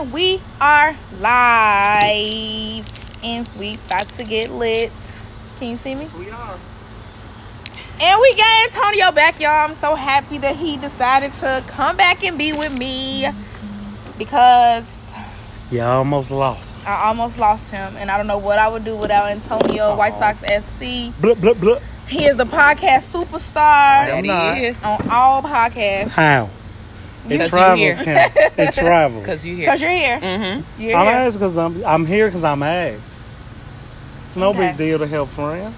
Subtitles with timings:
[0.00, 2.86] And we are live.
[3.22, 4.90] And we about to get lit.
[5.58, 6.08] Can you see me?
[6.18, 6.58] We are.
[8.02, 9.50] And we got Antonio back, y'all.
[9.68, 13.28] I'm so happy that he decided to come back and be with me
[14.16, 14.90] because
[15.70, 16.78] Yeah, I almost lost.
[16.86, 20.14] I almost lost him, and I don't know what I would do without Antonio White
[20.14, 21.12] Sox SC.
[21.20, 21.82] Blup, blup, blup.
[22.08, 24.56] He is the podcast superstar am That not.
[24.56, 24.82] he is.
[24.82, 26.08] on all podcasts.
[26.08, 26.48] How?
[27.24, 28.30] It Because you travels, here.
[28.34, 28.52] Kim.
[28.66, 29.22] It travels.
[29.22, 29.66] Because you here.
[29.68, 30.18] Cause you're here.
[30.20, 30.80] Mm-hmm.
[30.82, 31.14] You're I'm here.
[31.16, 33.28] asked because I'm, I'm here because I'm asked.
[34.24, 34.68] It's no Okay.
[34.68, 35.74] big deal to help friends.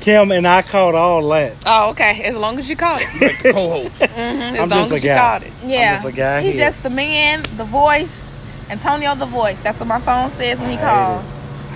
[0.00, 1.52] Kim and I caught all that.
[1.66, 2.22] Oh, okay.
[2.24, 3.38] As long as you caught it.
[3.40, 3.90] co-host.
[4.00, 4.54] Mhm.
[4.54, 5.18] As I'm long just a as you guy.
[5.18, 5.52] caught it.
[5.62, 5.88] Yeah.
[5.90, 6.64] I'm just a guy He's here.
[6.66, 8.34] just the man, the voice.
[8.70, 9.60] Antonio the voice.
[9.60, 11.24] That's what my phone says when he I hate called.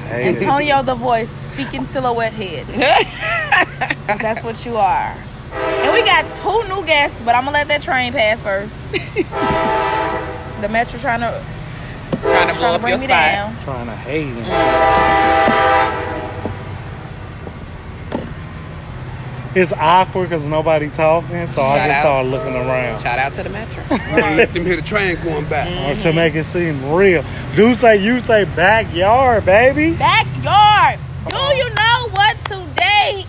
[0.08, 0.42] Hate it.
[0.42, 2.66] Antonio the voice, speaking silhouette head.
[4.06, 5.14] That's what you are.
[5.54, 8.74] And we got two new guests, but I'm gonna let that train pass first.
[10.60, 11.44] the metro trying to
[12.22, 13.08] Trying to blow trying up bring your spot.
[13.08, 13.56] down.
[13.64, 14.44] Trying to hate him.
[14.44, 16.04] Mm.
[19.56, 22.00] It's awkward because nobody talking, so I just out.
[22.00, 23.00] started looking around.
[23.02, 23.84] Shout out to the Metro.
[23.90, 25.68] Let them hear the train going back.
[25.96, 27.24] Or to make it seem real.
[27.54, 29.92] Do say you say backyard, baby.
[29.96, 30.98] Backyard.
[31.28, 33.24] Do you know what today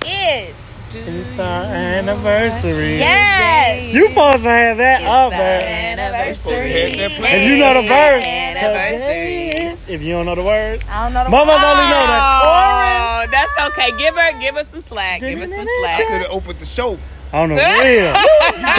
[0.50, 0.56] is?
[0.98, 2.98] It's our anniversary.
[2.98, 3.94] Yes.
[3.94, 6.00] You supposed to have that up, man.
[6.00, 6.72] Anniversary.
[6.72, 7.36] Had that planned.
[7.42, 9.94] If you know the verse, Anniversary.
[9.94, 12.42] if you don't know the words, I don't know the Motherfuckers only know that.
[12.46, 13.92] Oh, that's okay.
[13.98, 15.20] Give her, give her some slack.
[15.20, 16.00] Give her some slack.
[16.00, 16.98] I could have opened the show.
[17.34, 18.14] on the real.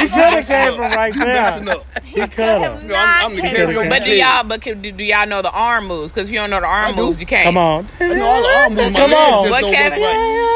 [0.01, 1.79] he could have came from right there.
[2.03, 2.85] He could have.
[2.85, 5.43] No, I'm, I'm the Not karaoke But do y'all, but can- do, do y'all know
[5.43, 6.13] the arm moves?
[6.13, 7.45] Because if you don't know the arm moves, you can't.
[7.45, 7.87] Come on.
[8.01, 8.97] I know all the arm moves.
[8.97, 9.51] Come on.
[9.51, 10.56] What, don't work Kevin?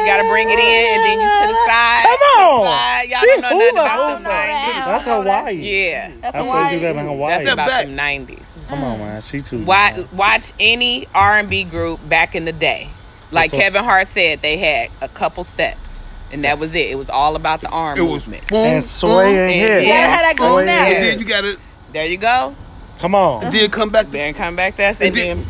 [0.00, 0.06] Right.
[0.06, 2.02] You gotta bring it in and then you to the side.
[2.04, 2.66] Come on.
[2.66, 3.08] Side.
[3.10, 4.84] Y'all She don't know nothing about them nineties.
[4.86, 5.54] That's Hawaii.
[5.54, 7.30] Yeah, That's That's why why you do that in Hawaii.
[7.32, 7.86] that's Step about back.
[7.86, 8.66] the nineties.
[8.68, 9.22] Come on, man.
[9.22, 9.64] She too.
[9.64, 12.88] Watch, watch any R and B group back in the day.
[13.32, 16.90] Like That's Kevin Hart said, they had a couple steps, and that was it.
[16.90, 18.48] It was all about the arm It was movement.
[18.48, 19.84] boom, And sway and and- hit.
[19.84, 19.88] yeah.
[19.88, 20.86] gotta have that good Sway snap.
[20.88, 21.58] and And then you got to
[21.92, 22.54] There you go.
[22.98, 23.50] Come on.
[23.52, 24.06] then come back.
[24.06, 25.46] To, Then come back there and And then- then.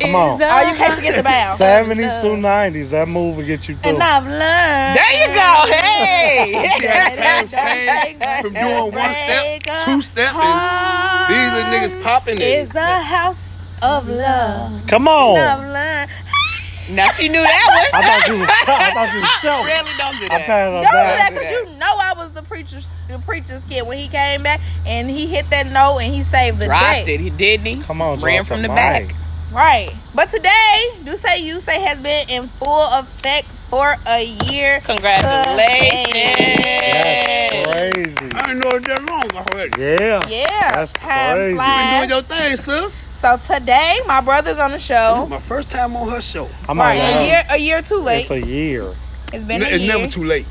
[0.00, 0.42] Come on.
[0.42, 1.54] Oh, you can't forget the bow.
[1.58, 2.90] 70s through 90s.
[2.90, 3.92] That move will get you through.
[3.92, 4.96] And I've learned.
[4.96, 5.50] There you go.
[5.70, 6.68] Hey.
[6.78, 12.70] see how change from doing one step, two step, and these little niggas popping is
[12.70, 12.76] it.
[12.76, 14.86] a house of love.
[14.88, 15.38] Come on.
[15.38, 16.10] I've learned.
[16.90, 18.02] now she knew that one.
[18.02, 18.20] I one.
[18.20, 19.64] thought you was, I thought you was showing.
[19.66, 20.46] really don't do I that.
[20.46, 23.86] patted her Don't do that because you know I was the preacher's the preacher's kid
[23.86, 27.14] when he came back and he hit that note and he saved the Dropped day.
[27.14, 27.82] it, he didn't he?
[27.82, 28.76] Come on, ran from the mic.
[28.76, 29.14] back.
[29.54, 29.94] Right.
[30.14, 34.80] But today, do say you say has been in full effect for a year.
[34.80, 36.12] Congratulations.
[36.12, 38.16] That's crazy.
[38.34, 39.80] I didn't know it that long already.
[39.80, 40.20] Yeah.
[40.28, 40.72] Yeah.
[40.74, 41.48] That's time crazy.
[41.50, 41.98] Been flies.
[41.98, 43.00] doing your thing, sis.
[43.20, 45.26] So today, my brother's on the show.
[45.30, 46.48] My first time on her show.
[46.68, 48.22] I might Right, a year, a year too late.
[48.22, 48.92] It's a year.
[49.32, 49.96] It's been a It's year.
[49.98, 50.46] never too late.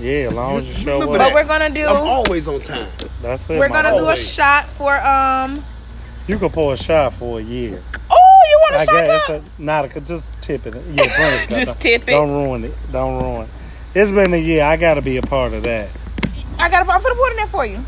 [0.00, 1.18] Yeah, as long as you show up.
[1.18, 1.86] but we're gonna do.
[1.86, 2.86] I'm always on time.
[3.22, 3.58] That's it.
[3.58, 5.64] We're gonna do a shot for um.
[6.26, 7.80] You can pour a shot for a year.
[8.10, 8.16] Oh,
[8.50, 9.36] you want a I shot guess cup?
[9.42, 10.74] it's a, not a, just tip it.
[10.74, 10.80] Yeah,
[11.16, 11.48] bring it.
[11.50, 12.12] Just Don't- tip it.
[12.12, 12.74] Don't ruin it.
[12.92, 13.48] Don't ruin it.
[13.94, 14.64] It's been a year.
[14.64, 15.88] I got to be a part of that.
[16.58, 16.92] I got to.
[16.92, 17.78] I'm gonna put it in there for you,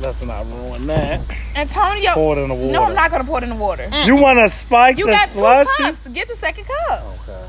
[0.00, 1.20] Let's not ruin that.
[1.56, 2.12] Antonio.
[2.12, 2.72] Pour it in the water.
[2.72, 3.88] No, I'm not gonna pour it in the water.
[4.04, 5.70] You want to spike You the got two slushy?
[5.82, 6.08] cups.
[6.08, 7.02] Get the second cup.
[7.28, 7.44] Okay.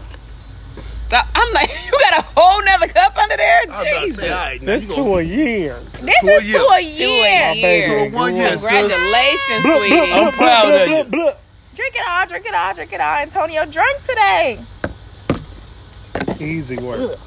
[1.13, 3.62] Uh, I'm like, you got a whole nother cup under there?
[3.62, 4.17] I was about to Jesus.
[4.25, 5.79] say, all right, now This you to a year.
[6.02, 6.57] This To a is year.
[6.59, 7.40] to a To year.
[7.47, 7.88] My baby.
[7.88, 10.12] To a one grew year, Congratulations, sweetie.
[10.13, 11.31] I'm proud of you.
[11.75, 11.86] Blah, blah.
[11.86, 12.25] Drink it all.
[12.28, 12.74] Drink it all.
[12.74, 13.16] Drink it all.
[13.18, 14.59] Antonio, drunk today.
[16.40, 17.18] Easy work.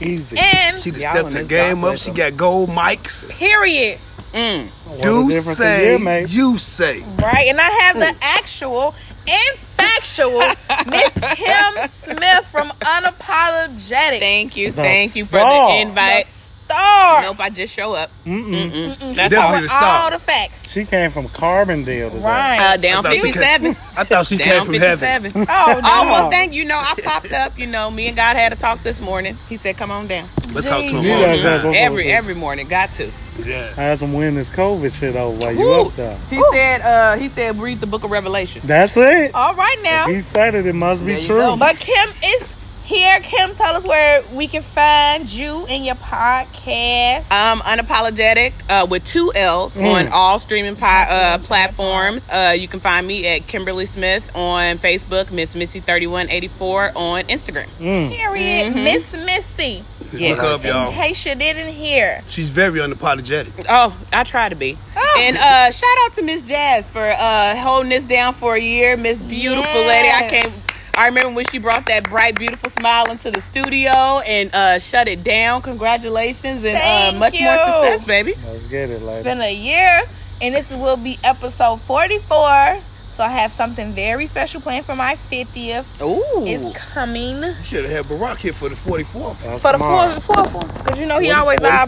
[0.00, 0.36] Easy.
[0.38, 1.98] And She just stepped in the game up.
[1.98, 3.30] She got gold mics.
[3.32, 3.98] period.
[4.32, 4.66] Mm.
[4.66, 7.00] What Do say, year you say.
[7.18, 7.46] Right.
[7.48, 8.94] And I have the actual
[9.28, 10.40] and factual
[10.86, 14.18] Miss Kim Smith from Unapologetic.
[14.18, 14.72] Thank you.
[14.72, 15.68] The Thank you for star.
[15.70, 16.26] the invite.
[16.26, 16.30] The
[16.64, 17.22] star.
[17.22, 18.10] Nope, I just show up.
[18.24, 18.44] Mm-mm.
[18.70, 18.98] Mm-mm.
[19.00, 19.52] She That's definitely all.
[19.52, 20.02] with the star.
[20.04, 20.72] all the facts.
[20.72, 22.18] She came from Carbondale today.
[22.24, 22.58] Right.
[22.60, 23.70] Uh, down I thought she 57.
[23.96, 25.22] I thought she came Down from heaven.
[25.22, 25.46] 57.
[25.48, 25.82] oh, Oh, no.
[26.12, 26.64] well, thank you.
[26.64, 27.58] know, I popped up.
[27.58, 29.36] You know, me and God had a talk this morning.
[29.48, 30.28] He said, come on down.
[30.52, 30.98] Let's talk to Jesus.
[31.00, 31.62] him You all guys the got time.
[31.62, 32.66] some- Every every morning.
[32.68, 33.10] Got to.
[33.44, 33.72] Yeah.
[33.76, 36.16] I had some win this COVID shit over while you up there.
[36.30, 38.62] He said, uh, he said, read the book of Revelation.
[38.64, 39.32] That's it.
[39.34, 40.08] All right now.
[40.08, 41.36] If he said it, it must be There you true.
[41.38, 41.56] go.
[41.56, 42.52] But Kim is
[42.84, 43.18] here.
[43.20, 47.30] Kim, tell us where we can find you and your podcast.
[47.32, 49.92] Um, unapologetic uh, with two L's Mm.
[50.06, 52.28] on all streaming pi- uh, platforms.
[52.28, 56.48] Uh, you can find me at Kimberly Smith on Facebook, Miss Missy thirty one eighty
[56.48, 57.66] four on Instagram.
[57.80, 58.10] Mm.
[58.10, 58.66] Period.
[58.72, 58.84] Mm-hmm.
[58.84, 59.82] Miss Missy.
[60.12, 60.36] Yes.
[60.36, 60.92] Look up, y'all.
[60.92, 62.22] case you didn't hear.
[62.28, 63.66] She's very unapologetic.
[63.68, 64.78] Oh, I try to be.
[64.96, 68.60] Oh, And uh, shout out to Miss Jazz for uh, holding this down for a
[68.60, 68.96] year.
[68.96, 70.52] Miss Beautiful Lady, I can't.
[70.96, 75.08] I remember when she brought that bright, beautiful smile into the studio and uh, shut
[75.08, 75.60] it down.
[75.62, 78.34] Congratulations and uh, Thank much more success, baby.
[78.46, 79.18] Let's get it, lady.
[79.18, 80.00] It's been a year,
[80.40, 82.78] and this will be episode 44.
[83.12, 86.00] So I have something very special planned for my 50th.
[86.02, 89.42] Ooh, It's coming You Should have had Barack here for the 44th.
[89.42, 90.10] That's for the tomorrow.
[90.20, 91.86] fourth, fourth one, because you know he always our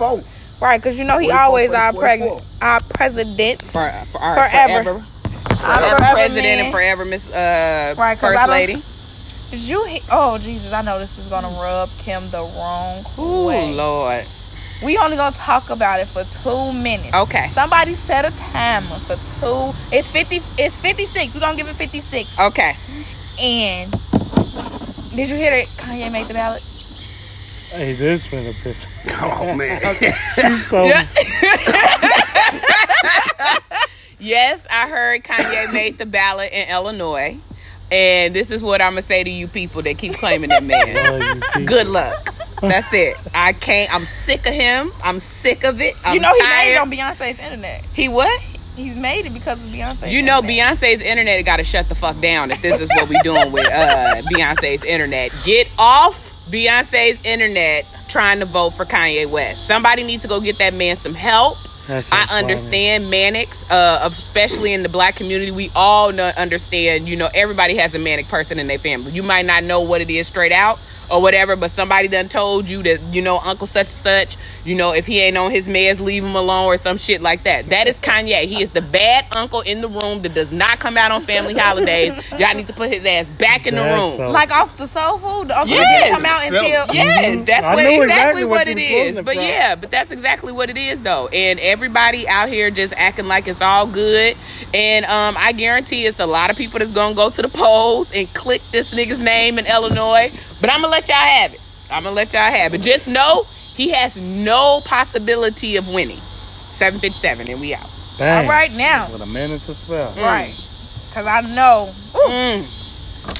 [0.61, 2.01] right, because you know he 44, always our 44.
[2.01, 4.83] pregnant, our president, for, for our, Forever.
[4.85, 6.65] forever, our forever forever president man.
[6.67, 8.83] and forever Miss uh, Right, 'cause I First don't- Lady.
[9.57, 9.85] Did you?
[9.87, 10.71] He- oh Jesus!
[10.75, 13.73] I know this is gonna rub Kim the wrong Ooh, way.
[13.73, 14.27] Lord.
[14.85, 17.15] We only gonna talk about it for two minutes.
[17.15, 19.73] Okay, Somebody set a timer for two.
[19.97, 20.43] It's fifty.
[20.63, 21.33] It's fifty six.
[21.33, 22.39] We gonna give it fifty six.
[22.39, 22.75] okay.
[23.41, 23.91] And
[25.17, 26.63] did you hear that Kanye made the ballot?
[27.71, 28.87] Hey, this finna piss.
[29.23, 29.81] Oh, man.
[30.35, 30.85] She's so.
[34.19, 37.37] Yes, I heard Kanye made the ballot in Illinois.
[37.91, 41.41] And this is what I'm gonna say to you people that keep claiming that man.
[41.55, 41.67] Love.
[41.67, 42.35] Good luck.
[42.61, 43.17] That's it.
[43.35, 43.93] I can't.
[43.95, 44.91] I'm sick of him.
[45.05, 45.95] I'm sick of it.
[46.05, 47.83] I'm you know he made it on Beyonce's internet.
[47.95, 48.41] he what?
[48.77, 50.11] He's made it because of Beyonce.
[50.11, 53.19] You know Beyonce's internet got to shut the fuck down if this is what we
[53.23, 55.33] doing with uh, Beyonce's internet.
[55.45, 59.67] Get off Beyonce's internet trying to vote for Kanye West.
[59.67, 61.57] Somebody needs to go get that man some help.
[61.89, 62.33] I funny.
[62.33, 65.51] understand manics, uh, especially in the black community.
[65.51, 67.09] We all know, understand.
[67.09, 69.13] You know, everybody has a manic person in their family.
[69.13, 70.79] You might not know what it is straight out
[71.11, 74.37] or whatever, but somebody done told you that you know Uncle such and such.
[74.65, 77.45] You know, if he ain't on his meds, leave him alone or some shit like
[77.45, 77.69] that.
[77.69, 78.47] That is Kanye.
[78.47, 81.55] He is the bad uncle in the room that does not come out on family
[81.59, 82.13] holidays.
[82.37, 84.17] Y'all need to put his ass back in the room.
[84.17, 85.49] so- Like off the soul food.
[85.49, 86.03] The uncle Yes.
[86.03, 86.95] didn't come out until.
[86.97, 87.45] Yes, mm-hmm.
[87.45, 89.15] that's what exactly, exactly what, what it you was is.
[89.15, 89.45] quoting it But from.
[89.45, 91.29] yeah, but that's exactly what it is though.
[91.29, 94.37] And everybody out here just acting like it's all good.
[94.75, 98.13] And um, I guarantee it's a lot of people that's gonna go to the polls
[98.15, 100.31] and click this nigga's name in Illinois.
[100.61, 101.61] But I'm gonna let y'all have it.
[101.91, 102.83] I'm gonna let y'all have it.
[102.83, 106.17] Just know he has no possibility of winning.
[106.17, 107.89] 757 and we out.
[108.19, 108.45] Bang.
[108.45, 109.09] All right now.
[109.13, 110.13] With a minute to spell.
[110.17, 110.53] Right.
[111.09, 111.89] Because I know.
[112.13, 112.76] Mm.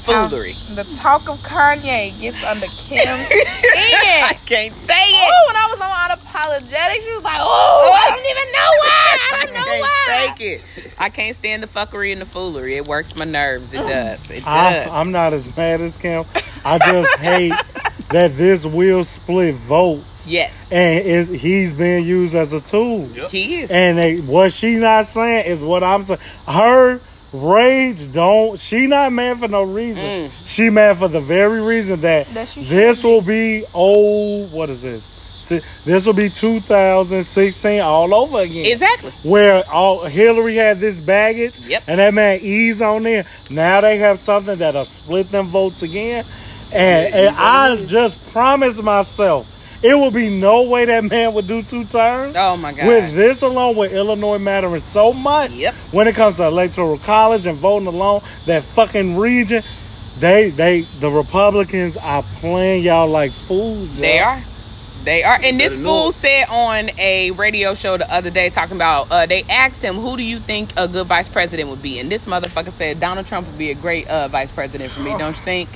[0.07, 0.55] Foolery.
[0.69, 4.23] Um, the talk of Kanye gets under Kim's head.
[4.23, 5.29] I can't say it.
[5.29, 9.17] Oh, when I was on unapologetic, she was like, "Oh, I don't even know why.
[9.19, 10.93] I don't know can't why." take it.
[10.97, 12.75] I can't stand the fuckery and the foolery.
[12.75, 13.73] It works my nerves.
[13.73, 13.89] It mm.
[13.89, 14.31] does.
[14.31, 14.91] It I, does.
[14.91, 16.23] I'm not as mad as Kim.
[16.63, 17.53] I just hate
[18.11, 20.71] that this will split votes, yes.
[20.71, 23.07] and is he's being used as a tool.
[23.07, 23.29] Yep.
[23.29, 23.71] he is.
[23.71, 26.19] And they, what she not saying is what I'm saying.
[26.47, 26.99] Her
[27.43, 28.59] rage don't.
[28.59, 30.03] She not mad for no reason.
[30.03, 30.31] Mm.
[30.47, 34.51] She mad for the very reason that, That this will be old.
[34.51, 35.13] What is this?
[35.85, 38.65] This will be 2016 all over again.
[38.65, 39.11] exactly.
[39.23, 41.83] where all Hillary had this baggage, Yep.
[41.87, 43.25] and that man ease on there.
[43.49, 46.25] Now they have something that'll split them votes again,
[46.73, 49.47] and, Yeah, and I just promised myself
[49.83, 52.35] it will be no way that man would do two terms.
[52.37, 52.87] Oh my god.
[52.87, 55.73] With this alone, with Illinois mattering so much, Yep.
[55.91, 59.61] when it comes to electoral college and voting alone, that fucking region,
[60.19, 63.97] they they the Republicans are playing y'all like fools.
[63.97, 64.29] They y'all.
[64.29, 64.41] are.
[65.03, 65.39] They are.
[65.41, 69.43] And this fool said on a radio show the other day talking about uh, they
[69.43, 72.71] asked him who do you think a good vice president would be, and this motherfucker
[72.73, 75.11] said Donald Trump would be a great uh, vice president for me.
[75.17, 75.69] Don't you think?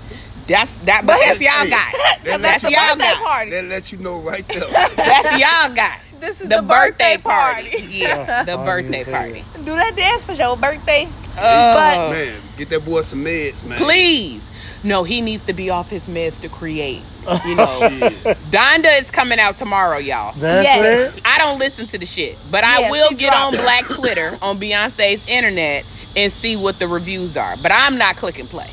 [0.48, 1.06] That's that.
[1.06, 1.92] But that's y'all Hey, got.
[1.94, 3.24] that That's That's the y'all birthday got.
[3.24, 3.52] party.
[3.52, 4.60] That lets you know right there.
[4.96, 6.00] That's y'all got.
[6.20, 7.82] This is The, the, birthday, party.
[7.90, 9.44] Yeah, the funny birthday party.
[9.58, 11.08] Do that dance for your birthday.
[11.38, 13.78] Oh, man, get that boy some meds, man.
[13.80, 14.50] please.
[14.84, 17.02] No, he needs to be off his meds to create.
[17.46, 18.14] You know, Shit.
[18.52, 20.34] Donda is coming out tomorrow, y'all.
[20.34, 21.16] That's Yes.
[21.18, 21.22] it.
[21.26, 23.62] I don't listen to the shit, but I will get on dropped it.
[23.62, 25.86] Black Twitter on Beyonce's internet
[26.18, 27.54] and see what the reviews are.
[27.62, 28.68] But I'm not clicking play.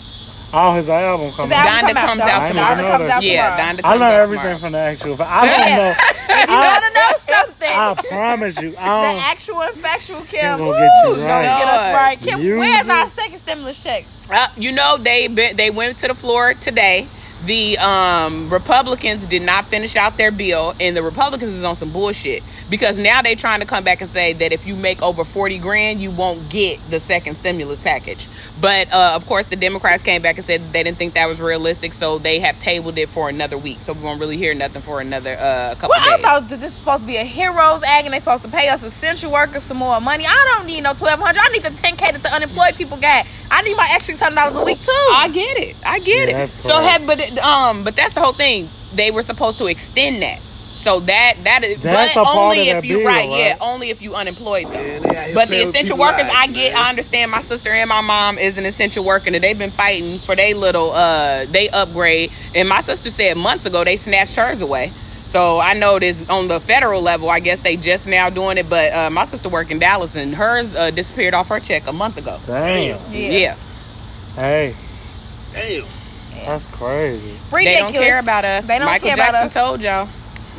[0.52, 1.50] All his album coming.
[1.50, 1.66] His out.
[1.84, 2.26] Donda come comes though.
[2.26, 2.74] out I tomorrow.
[2.76, 3.60] Donda comes out Yeah, tomorrow.
[3.72, 4.58] Donda comes I learned out everything tomorrow.
[4.58, 5.16] from the actual.
[5.22, 5.76] I don't Yeah.
[5.76, 5.94] know.
[6.40, 8.70] If you I- want to know something, I promise you.
[8.70, 9.22] the I don't.
[9.24, 11.42] actual and factual Kim, Kim woo, gonna get you gonna right.
[11.42, 12.20] get us right.
[12.20, 14.04] Kim, You where's our second stimulus check?
[14.30, 17.06] Uh, you know they been, they went to the floor today.
[17.44, 21.90] The um, Republicans did not finish out their bill, and the Republicans is on some
[21.90, 25.24] bullshit because now they're trying to come back and say that if you make over
[25.24, 28.26] forty grand, you won't get the second stimulus package.
[28.60, 31.40] But uh, of course, the Democrats came back and said they didn't think that was
[31.40, 33.80] realistic, so they have tabled it for another week.
[33.82, 36.24] So we won't really hear nothing for another uh, couple Well, I days.
[36.24, 38.68] thought that this was supposed to be a heroes act, and they're supposed to pay
[38.68, 40.24] us essential workers some more money.
[40.26, 41.40] I don't need no twelve hundred.
[41.40, 43.26] I need the ten k that the unemployed people got.
[43.50, 44.90] I need my extra ten dollars a week too.
[45.14, 45.76] I get it.
[45.86, 46.38] I get Yeah, it.
[46.38, 48.66] that's So have but it- um but that's the whole thing.
[48.94, 50.40] They were supposed to extend that.
[50.78, 53.56] So that that is That's but a part only of if you bill, right, yeah,
[53.60, 54.72] only if you unemployed though.
[54.72, 56.82] Yeah, they out here But the essential people's workers, I get, man.
[56.82, 57.30] I understand.
[57.30, 60.54] My sister and my mom is an essential worker, and they've been fighting for their
[60.54, 62.30] little, uh, they upgrade.
[62.54, 64.92] And my sister said months ago they snatched hers away.
[65.26, 67.28] So I know this on the federal level.
[67.28, 70.34] I guess they just now doing it, but uh, my sister worked in Dallas, and
[70.34, 72.38] hers uh, disappeared off her check a month ago.
[72.46, 72.98] Damn.
[73.12, 73.30] Yeah.
[73.30, 73.56] Yeah,
[74.36, 74.74] Hey,
[75.52, 75.84] Damn.
[76.46, 77.40] that's crazy.
[77.50, 77.64] Ridiculous.
[77.64, 78.06] they don't Ridiculous.
[78.06, 78.66] care about us.
[78.68, 79.54] They don't Michael care Jackson about us.
[79.54, 80.08] told y'all.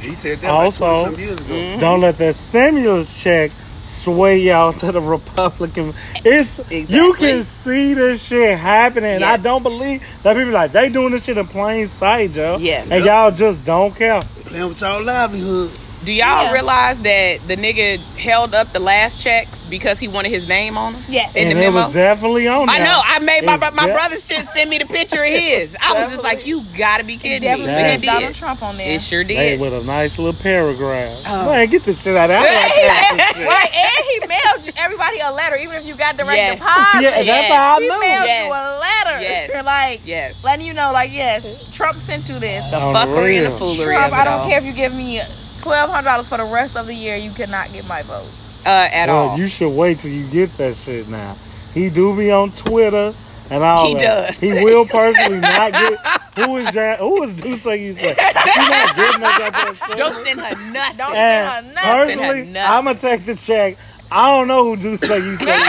[0.01, 1.53] He said that Also- like some years ago.
[1.53, 1.79] Mm-hmm.
[1.79, 3.51] Don't let that stimulus check
[3.81, 5.93] sway y'all to the Republican.
[6.23, 9.15] It's you can see this shit happening.
[9.15, 12.57] and I don't believe that people like they doing this shit in plain sight, Joe.
[12.59, 12.91] Yes.
[12.91, 14.21] and y'all just don't care.
[14.45, 15.71] Playing with y'all livelihood.
[16.05, 16.53] Do y'all Yeah.
[16.53, 20.93] realize that the nigga held up the last checks because he wanted his name on
[20.93, 21.03] them?
[21.09, 21.35] Yes.
[21.35, 21.83] In and the it memo?
[21.83, 22.69] was definitely on.
[22.69, 23.01] I know.
[23.03, 25.75] I made my my de- brother should send me the picture of his.
[25.81, 27.65] I was just like, you gotta be kidding me.
[27.65, 28.13] Definitely But Yes.
[28.15, 28.35] Donald.
[28.35, 28.91] Trump on there.
[28.95, 29.59] It sure They did.
[29.59, 31.11] with a nice little paragraph.
[31.27, 31.45] Oh.
[31.51, 33.45] Man, get this shit out of here.
[33.45, 36.59] Right, and he mailed everybody a letter, even if you got direct Yes.
[36.59, 37.01] deposit.
[37.03, 37.51] Yeah, that's Yes.
[37.51, 38.45] how I he mailed Yes.
[38.45, 39.21] you a letter.
[39.21, 39.49] Yes.
[39.53, 40.35] You're like, Yes.
[40.45, 42.63] letting you know, like, yes, Trump sent you this.
[42.71, 43.57] The On the fuckery and the real.
[43.59, 44.49] foolery Trump, of it I don't all.
[44.49, 45.19] care if you give me
[45.61, 48.47] twelve hundred dollars for the rest of the year, you cannot get my votes.
[48.65, 49.37] Uh, at well, all.
[49.39, 51.35] you should wait till you get that shit now.
[51.73, 53.13] He do be on Twitter
[53.49, 54.01] and all He that.
[54.27, 54.39] does.
[54.39, 55.99] He will personally not get.
[56.39, 56.99] Who is that?
[56.99, 57.65] Who is Duce?
[57.65, 59.97] You say she not getting that goddamn shit.
[59.97, 60.97] don't send her nothing.
[60.97, 62.07] Don't And send her nothing.
[62.17, 63.77] personally, Send I'm gonna take the check.
[64.11, 65.17] I don't know who Duce you say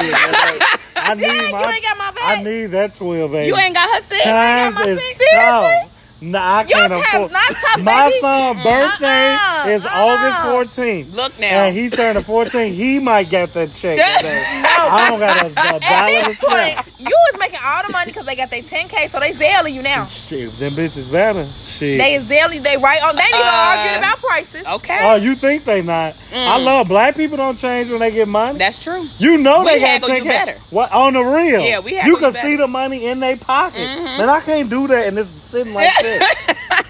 [0.08, 0.14] is.
[0.96, 1.60] I need Dang, my.
[1.66, 2.44] you ain't got my I back.
[2.44, 3.48] need that twelve, baby.
[3.48, 4.22] You ain't got her six.
[4.22, 5.30] Times my is six?
[5.34, 5.99] tough.
[6.22, 7.32] Nah, I Your can't afford.
[7.32, 8.20] not tough, My baby.
[8.20, 9.90] son's birthday Uh-uh, is uh-uh.
[9.94, 11.14] August 14th.
[11.14, 11.46] Look now.
[11.64, 12.72] And he turned 14.
[12.74, 13.98] He might get the check.
[14.18, 14.42] today.
[14.46, 17.08] I don't got a, a At dollar to this point, spend.
[17.08, 19.82] you was making all the money because they got their 10K, so they zailing you
[19.82, 20.04] now.
[20.04, 21.44] Shit, them bitches better.
[21.80, 21.98] Shit.
[21.98, 23.16] They is zailing, they right on.
[23.16, 24.66] They even Uh, arguing about prices.
[24.66, 24.98] Okay.
[25.00, 26.14] oh, you think they not?
[26.32, 26.64] I Mm.
[26.64, 28.58] love black people don't change when they get money.
[28.58, 29.02] That's true.
[29.18, 30.28] you know We they got haggle you 10K.
[30.28, 30.54] better.
[30.70, 31.62] What on the real?
[31.62, 33.86] Yeah, we haggle You you can see the money in their pocket.
[33.86, 36.22] Man, I can't do that and it's sitting like this.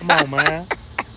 [0.00, 0.66] Come on, man.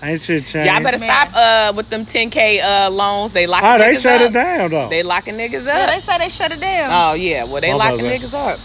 [0.03, 0.69] Ain't shit changed.
[0.71, 1.09] Y'all better Man.
[1.09, 3.31] stop uh, with them 10K uh, loans.
[3.33, 4.29] They locking Oh, they niggas shut up.
[4.29, 4.89] it down though.
[4.89, 5.89] They locking niggas Yeah, up.
[5.89, 6.91] they say they shut it down.
[6.91, 7.77] oh yeah, well they Motherfucker.
[7.79, 8.59] locking niggas up.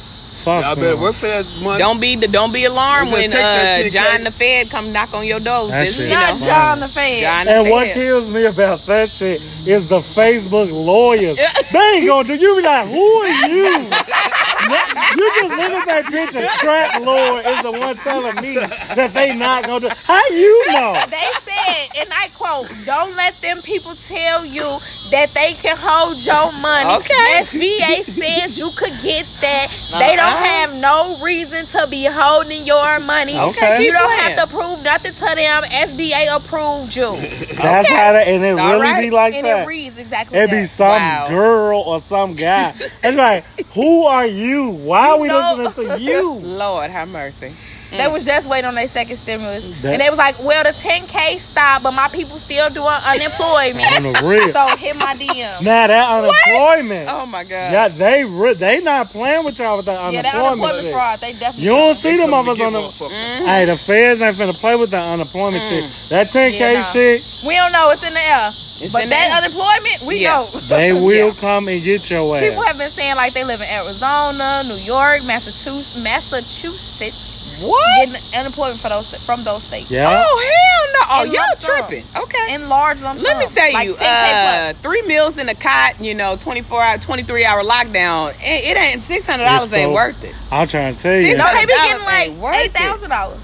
[0.44, 0.84] Fuck Y'all them.
[0.84, 1.78] better work for that money.
[1.78, 5.12] Don't be don't be alarmed when just take that uh, John the Fed come knock
[5.14, 5.68] on your door.
[5.68, 7.18] That Just, shit you Not is know, John the Fed.
[7.20, 7.94] John the And what Fed.
[7.94, 11.38] kills me about that shit is the Facebook lawyers.
[11.72, 12.34] They ain't gonna do.
[12.36, 13.90] You be like, who are you?
[14.68, 16.34] you just look at that bitch.
[16.36, 19.94] A trap Lord is the one telling me that they not gonna do.
[20.04, 20.94] How you know?
[21.08, 24.66] They said, and I quote, don't let them people tell you
[25.10, 26.90] that they can hold your money.
[27.00, 27.42] Okay.
[27.44, 29.66] SBA said you could get that.
[29.98, 30.44] They don't Uh-uh.
[30.44, 33.38] have no reason to be holding your money.
[33.38, 34.36] Okay, You don't playing.
[34.36, 35.62] have to prove nothing to them.
[35.64, 37.10] SBA approved you.
[37.56, 39.02] That's how that, and it All really right.
[39.02, 39.64] be like and that.
[39.64, 41.28] it reads exactly It be some Wow.
[41.30, 42.74] girl or some guy.
[43.02, 44.57] It's like, who are you?
[44.66, 46.32] Why are we know- listening to you?
[46.42, 47.52] Lord have mercy.
[47.90, 49.64] They was just waiting on their second stimulus.
[49.80, 53.96] That- and they was like, well, the 10K stopped, but my people still doing unemployment.
[53.96, 54.52] On the real.
[54.52, 55.62] so hit my DM.
[55.64, 57.08] Now that unemployment.
[57.10, 57.72] Oh my God.
[57.72, 60.60] Yeah, they re- they not playing with y'all with that Yeah, that unemployment.
[60.60, 60.92] unemployment shit.
[60.94, 62.80] fraud, they definitely You don't see them Come to motherfuckers on the.
[62.80, 63.46] motherfuckers.
[63.46, 65.68] Hey, the feds ain't finna play with that unemployment mm.
[65.68, 66.10] shit.
[66.10, 66.82] That 10K Yeah, nah.
[66.92, 67.90] shit, We don't know.
[67.90, 68.48] It's in the air.
[68.80, 69.36] It's but that air.
[69.42, 70.36] unemployment, we Yeah.
[70.38, 70.46] know.
[70.68, 71.40] they will Yeah.
[71.40, 72.42] come and get your ass.
[72.44, 78.08] People have been saying like they live in Arizona, New York, Massachusetts, Massachusetts, What?
[78.10, 80.08] getting unemployment for those from those states yeah.
[80.24, 81.06] Oh hell no!
[81.10, 81.88] Oh y'all lump sums.
[81.88, 82.04] tripping?
[82.22, 82.54] Okay.
[82.54, 84.76] in large lump Let me tell like you, 10K uh, plus.
[84.78, 88.30] three meals in a cot, you know, twenty four hour, twenty three hour lockdown.
[88.40, 89.72] It, it ain't six hundred dollars.
[89.72, 90.34] It's Ain't worth it.
[90.52, 91.26] I'm trying to tell you.
[91.28, 92.64] Six No, they be getting like ain't worth it.
[92.66, 93.40] eight thousand dollars.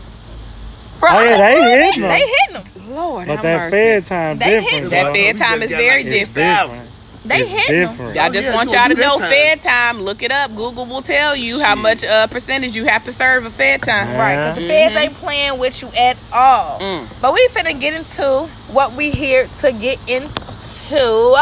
[0.98, 2.10] For Oh, yeah, they hitting them.
[2.10, 2.54] They hitting
[2.84, 2.94] them.
[2.94, 3.70] Lord, But that mercy.
[3.72, 4.90] fed time They different.
[4.90, 5.14] That bro.
[5.14, 6.34] fed time is very different.
[6.34, 6.90] different.
[7.24, 7.88] They it's hitting them.
[7.90, 8.14] different.
[8.16, 10.00] Y'all Oh, just yeah, want you y'all gonna know that fed time.
[10.02, 10.54] Look it up.
[10.54, 14.08] Google will tell you how much uh, percentage you have to serve a fed time.
[14.08, 14.18] Yeah.
[14.20, 16.78] Right, because the feds ain't playing with you at all.
[16.80, 17.08] Mm.
[17.22, 21.34] But we finna get into what we here to get into.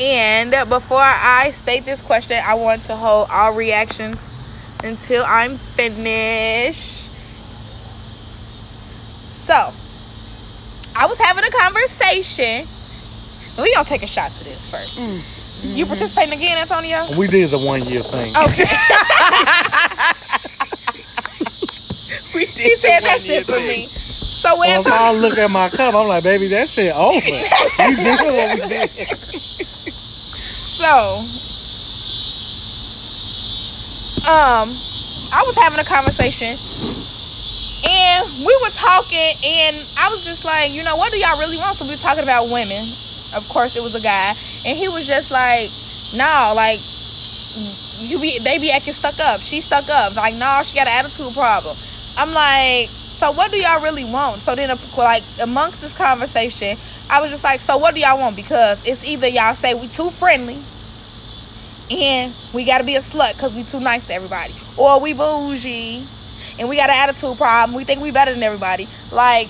[0.00, 4.16] And before I state this question, I want to hold all reactions
[4.82, 7.10] until I'm finished.
[9.46, 9.72] So,
[10.96, 12.66] I was having a conversation.
[13.58, 14.98] We gonna take a shot to this first.
[14.98, 15.76] Mm.
[15.76, 17.06] You participating again, Antonio?
[17.18, 18.34] We did the one year thing.
[18.36, 18.64] Okay.
[22.34, 23.86] We He said that's it for me.
[23.86, 27.14] So when Well, if I look at my cup, I'm like, baby, that shit over.
[27.14, 28.90] we did what we did.
[30.32, 30.88] so
[34.26, 34.68] um
[35.34, 36.56] I was having a conversation
[37.84, 41.56] And we were talking, and I was just like, you know, what do y'all really
[41.58, 41.76] want?
[41.76, 42.88] So we were talking about women.
[43.34, 44.28] Of course, it was a guy,
[44.68, 45.68] and he was just like,
[46.16, 46.78] no, like
[48.00, 49.40] you be they be acting stuck up.
[49.40, 50.16] She stuck up.
[50.16, 51.76] Like, no, she got an attitude problem.
[52.16, 54.40] I'm like, so what do y'all really want?
[54.40, 56.76] So then, like amongst this conversation,
[57.08, 58.36] I was just like, so what do y'all want?
[58.36, 60.58] Because it's either y'all say we too friendly,
[61.90, 66.04] and we gotta be a slut because we too nice to everybody, or we bougie
[66.58, 67.76] and we got an attitude problem.
[67.76, 68.86] We think we better than everybody.
[69.12, 69.48] Like,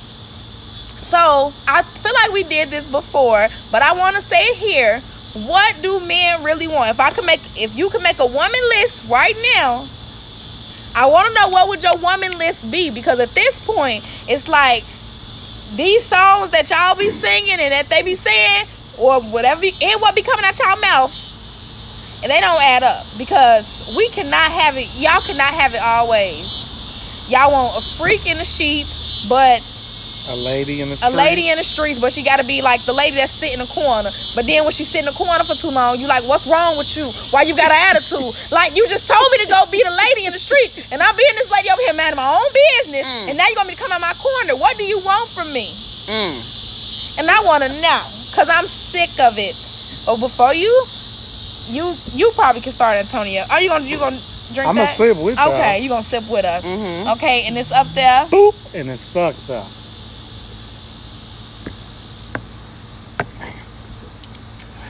[1.13, 4.97] so I feel like we did this before, but I want to say it here.
[5.45, 6.89] What do men really want?
[6.89, 9.85] If I could make, if you could make a woman list right now,
[10.97, 12.89] I want to know what would your woman list be?
[12.89, 14.85] Because at this point, it's like
[15.77, 18.65] these songs that y'all be singing and that they be saying,
[18.97, 21.13] or whatever, and what be coming out y'all mouth,
[22.25, 24.89] and they don't add up because we cannot have it.
[24.97, 27.29] Y'all cannot have it always.
[27.29, 29.61] Y'all want a freak in the sheets, but
[30.31, 31.15] a lady in the streets.
[31.15, 33.59] a lady in the streets, but she got to be like the lady that's sitting
[33.59, 34.11] in the corner.
[34.39, 36.79] But then when she sit in the corner for too long, you like, what's wrong
[36.79, 37.07] with you?
[37.35, 38.31] Why you got an attitude?
[38.55, 41.17] like you just told me to go be the lady in the streets, and I'm
[41.17, 43.33] being this lady over here, man, my own business, mm.
[43.33, 44.55] and now you want me to come out my corner.
[44.55, 45.67] What do you want from me?
[46.07, 47.19] Mm.
[47.19, 48.03] And I want to know,
[48.35, 49.55] cause I'm sick of it.
[50.07, 50.71] But before you,
[51.69, 53.45] you you probably can start, Antonio.
[53.51, 54.19] Are you gonna you gonna
[54.53, 54.97] drink I'm that?
[54.99, 55.53] gonna sip with you.
[55.53, 56.65] Okay, you gonna sip with us.
[56.65, 57.11] Mm-hmm.
[57.13, 58.25] Okay, and it's up there.
[58.27, 59.65] Boop, and it's stuck there.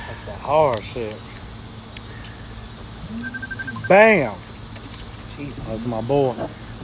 [0.07, 1.17] That's the hard shit.
[3.89, 4.35] Bam.
[5.37, 5.65] Jesus.
[5.67, 6.35] That's my boy.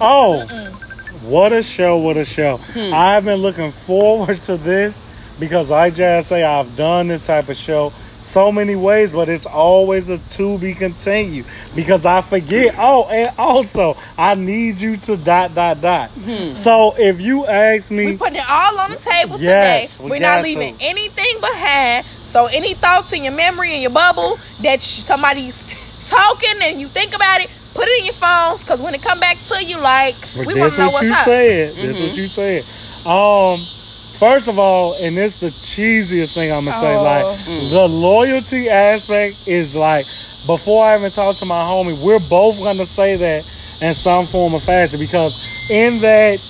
[0.00, 1.31] Oh, Mm-mm.
[1.31, 1.99] what a show!
[1.99, 2.59] What a show!
[2.59, 2.95] Hmm.
[2.95, 5.03] I've been looking forward to this
[5.41, 9.47] because I just say I've done this type of show so many ways, but it's
[9.47, 12.75] always a to be continued because I forget.
[12.79, 16.11] Oh, and also I need you to dot dot dot.
[16.11, 16.55] Hmm.
[16.55, 20.09] So if you ask me, we're putting it all on the table yes, today.
[20.11, 20.85] We're not leaving to.
[20.85, 22.07] anything behind.
[22.29, 25.57] So any thoughts in your memory in your bubble that somebody's
[26.09, 29.19] talking and you think about it, put it in your phones because when it come
[29.19, 30.14] back to you, like
[30.47, 31.25] we want to know what's you up.
[31.25, 31.73] Said.
[31.73, 31.87] Mm-hmm.
[31.87, 32.62] That's what you said.
[33.09, 33.59] Um
[34.19, 37.05] First of all, and this the cheesiest thing I'm gonna say, oh.
[37.05, 37.71] like mm.
[37.71, 40.05] the loyalty aspect is like
[40.45, 43.47] before I even talk to my homie, we're both gonna say that
[43.81, 45.38] in some form of fashion because
[45.71, 46.41] in that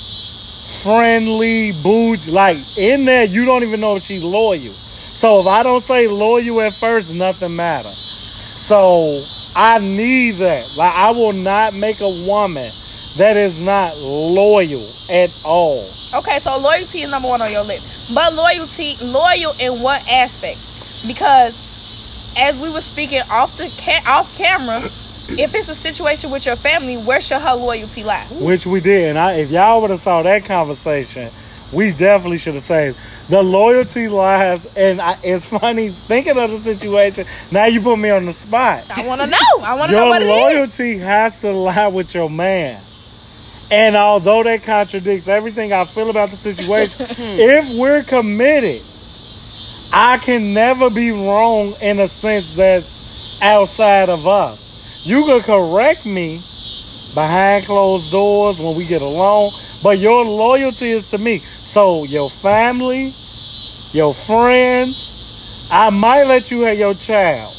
[0.83, 4.73] friendly boot, like in there, you don't even know if she's loyal.
[5.19, 7.89] So if I don't say loyal at first, nothing matter.
[7.89, 9.21] So
[9.57, 10.77] I need that.
[10.77, 12.71] Like I will not make a woman
[13.17, 15.85] that is not loyal at all.
[16.15, 18.15] Okay, so loyalty is number one on your list.
[18.15, 21.05] But loyalty, loyal in what aspects?
[21.05, 24.83] Because as we were speaking off the ca- off camera,
[25.37, 28.25] if it's a situation with your family, where should her loyalty lie?
[28.41, 31.29] Which we did, and I, if y'all would have saw that conversation,
[31.73, 32.95] we definitely should have said
[33.29, 34.67] the loyalty lies.
[34.77, 37.27] And I, it's funny thinking of the situation.
[37.53, 38.85] Now you put me on the spot.
[38.97, 39.37] I want to know.
[39.63, 42.81] I want to know what Your loyalty has to lie with your man.
[43.71, 48.81] And although that contradicts everything I feel about the situation, if we're committed,
[49.93, 55.07] I can never be wrong in a sense that's outside of us.
[55.07, 56.41] You can correct me
[57.15, 61.41] behind closed doors when we get along, but your loyalty is to me.
[61.69, 63.13] So your family,
[63.93, 67.53] your friends, I might let you have your child.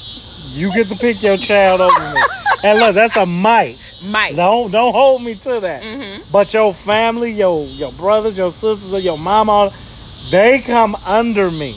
[0.50, 2.22] You get to pick your child over me.
[2.62, 3.78] And look, that's a might.
[4.04, 4.36] Might.
[4.36, 5.82] Don't don't hold me to that.
[5.82, 6.24] Mm-hmm.
[6.30, 9.70] But your family, your your brothers, your sisters, or your mama,
[10.30, 11.72] they come under me.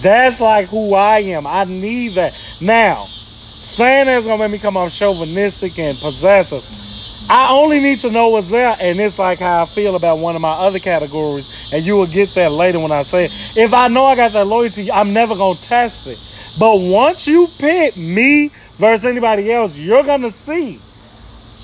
[0.00, 1.46] That's like who I am.
[1.46, 2.32] I need that.
[2.62, 6.83] Now, saying that's gonna make me come off chauvinistic and possessive.
[7.30, 10.36] I only need to know what's there, and it's like how I feel about one
[10.36, 13.32] of my other categories, and you will get that later when I say it.
[13.56, 16.58] If I know I got that loyalty, I'm never gonna test it.
[16.58, 20.80] But once you pick me versus anybody else, you're to see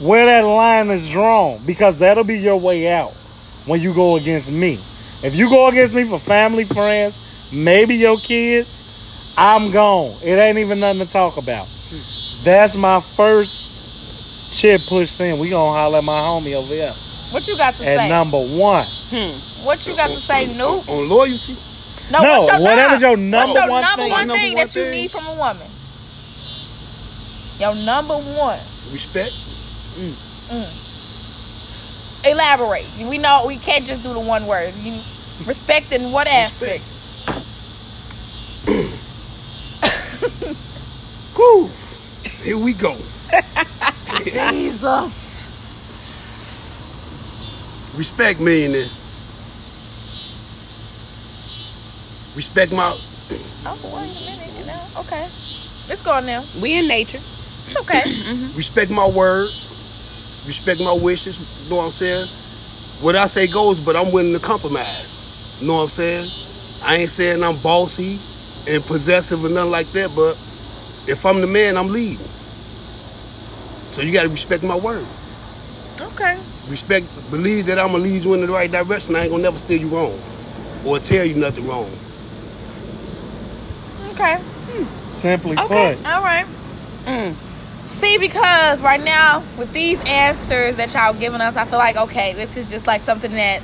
[0.01, 3.13] where that line is drawn because that'll be your way out
[3.67, 4.75] when you go against me.
[5.23, 10.11] If you go against me for family, friends, maybe your kids, I'm gone.
[10.25, 11.67] It ain't even nothing to talk about.
[12.45, 13.60] That's my first
[14.51, 15.39] chip pushed in.
[15.39, 16.93] We gonna holler at my homie over here.
[17.33, 17.95] What you got to say?
[17.95, 18.09] at say?
[18.09, 18.85] number one.
[19.11, 19.67] Hmm.
[19.67, 20.89] What you got to say, Nope?
[20.89, 21.55] On loyalty?
[22.11, 24.11] No, no what's your whatever's your number what's your one number thing?
[24.11, 25.67] one thing number that you need from a woman?
[27.61, 28.59] Your number one.
[28.91, 29.31] Respect.
[30.01, 30.15] Mm.
[30.51, 30.67] Mm.
[32.33, 32.87] Elaborate.
[33.09, 34.75] We know we can't just do the one word.
[34.83, 35.01] You
[35.47, 36.97] respect in what aspects?
[41.37, 41.71] Whew.
[42.43, 42.97] Here we go.
[44.25, 45.49] Jesus.
[47.97, 48.89] respect me, meaning.
[52.37, 52.97] Respect my
[53.67, 54.59] Oh, wait a minute.
[54.59, 55.01] You know?
[55.01, 55.23] Okay.
[55.89, 56.43] Let's go on now.
[56.63, 57.19] We in nature.
[57.19, 58.03] It's okay.
[58.31, 58.57] Mm-hmm.
[58.57, 59.49] respect my word,
[60.47, 61.65] respect my wishes.
[61.65, 62.27] You know what I'm saying?
[63.03, 65.59] What I say goes, but I'm willing to compromise.
[65.61, 66.31] You know what I'm saying?
[66.85, 68.19] I ain't saying I'm bossy
[68.69, 70.39] and possessive or nothing like that, but
[71.09, 72.25] if I'm the man, I'm leading.
[73.93, 75.07] So you gotta respect my word.
[76.01, 76.39] okay.
[76.69, 79.17] Respect, believe that I'm gonna lead you in the right direction.
[79.17, 80.19] I ain't gonna never steer you wrong
[80.85, 81.91] or tell you nothing wrong.
[84.13, 84.39] Okay.
[85.11, 85.97] Simply Okay.
[85.97, 86.07] put.
[86.13, 86.47] All right.
[87.07, 87.35] Mm.
[87.87, 92.33] See, because right now with these answers that y'all giving us, I feel like okay,
[92.35, 93.61] this is just like something that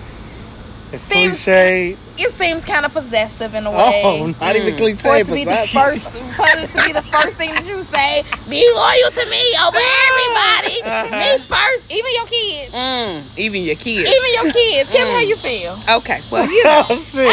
[0.93, 1.97] It's Seems- cliche.
[2.17, 4.03] it seems kind of possessive in a way.
[4.05, 4.79] Oh, not even hmm.
[4.79, 7.67] for cliche, it to be the first, for it to be the first thing that
[7.67, 10.75] you say, be loyal to me over everybody.
[10.87, 11.11] Uh-huh.
[11.11, 14.09] Me first, even your kids, Mm, even your kids.
[14.09, 14.91] even your kids.
[14.91, 15.43] Kim, how you mm.
[15.43, 15.97] feel?
[15.97, 16.21] Okay.
[16.31, 16.85] Well, you know.
[16.91, 17.27] Oh shit!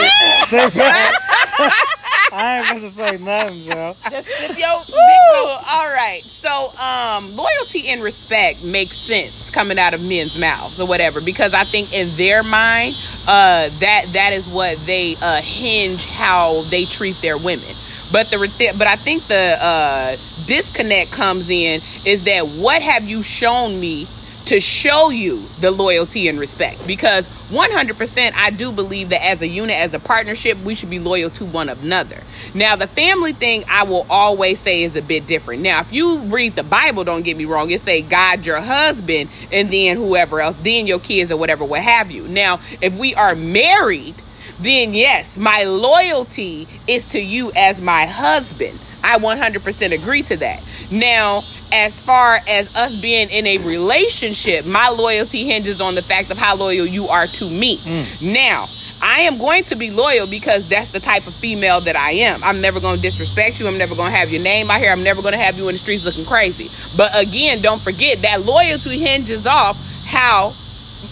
[2.33, 3.95] I ain't gonna say nothing, Joe.
[4.09, 4.97] Just sip your big!
[5.37, 6.21] All right.
[6.23, 6.49] So,
[6.81, 11.63] um, loyalty and respect makes sense coming out of men's mouths or whatever because I
[11.63, 12.95] think in their mind,
[13.27, 17.69] uh, that that is what they uh, hinge how they treat their women.
[18.11, 20.17] But the but I think the uh,
[20.47, 24.07] disconnect comes in is that what have you shown me
[24.45, 29.47] to show you the loyalty and respect because 100% I do believe that as a
[29.47, 32.17] unit as a partnership we should be loyal to one another.
[32.53, 35.62] Now the family thing I will always say is a bit different.
[35.62, 39.29] Now if you read the Bible don't get me wrong it say God your husband
[39.51, 42.27] and then whoever else then your kids or whatever what have you.
[42.27, 44.15] Now if we are married
[44.60, 48.79] then yes, my loyalty is to you as my husband.
[49.03, 50.63] I 100% agree to that.
[50.91, 56.29] Now, as far as us being in a relationship, my loyalty hinges on the fact
[56.29, 57.77] of how loyal you are to me.
[57.77, 58.33] Mm.
[58.33, 58.65] Now,
[59.01, 62.39] I am going to be loyal because that's the type of female that I am.
[62.43, 63.67] I'm never going to disrespect you.
[63.67, 64.91] I'm never going to have your name out here.
[64.91, 66.69] I'm never going to have you in the streets looking crazy.
[66.95, 70.53] But again, don't forget that loyalty hinges off how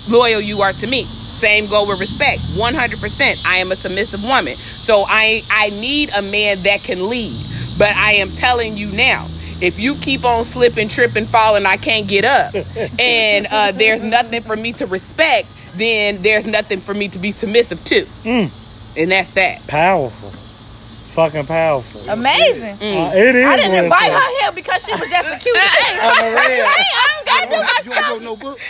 [0.09, 1.03] loyal you are to me.
[1.03, 2.39] Same go with respect.
[2.55, 3.45] 100%.
[3.45, 4.55] I am a submissive woman.
[4.55, 7.35] So I I need a man that can lead.
[7.77, 9.27] But I am telling you now,
[9.61, 12.53] if you keep on slipping, tripping, falling, I can't get up.
[12.99, 17.31] and uh, there's nothing for me to respect, then there's nothing for me to be
[17.31, 18.01] submissive to.
[18.23, 18.51] Mm.
[18.97, 19.65] And that's that.
[19.67, 22.01] Powerful, fucking powerful.
[22.09, 22.75] Amazing.
[22.75, 23.47] Uh, it is.
[23.47, 24.11] I didn't invite says.
[24.11, 25.99] her here because she was just a cute face.
[26.01, 26.67] I'm a red.
[26.67, 28.59] Hey, I don't gotta do my You don't wrote no book?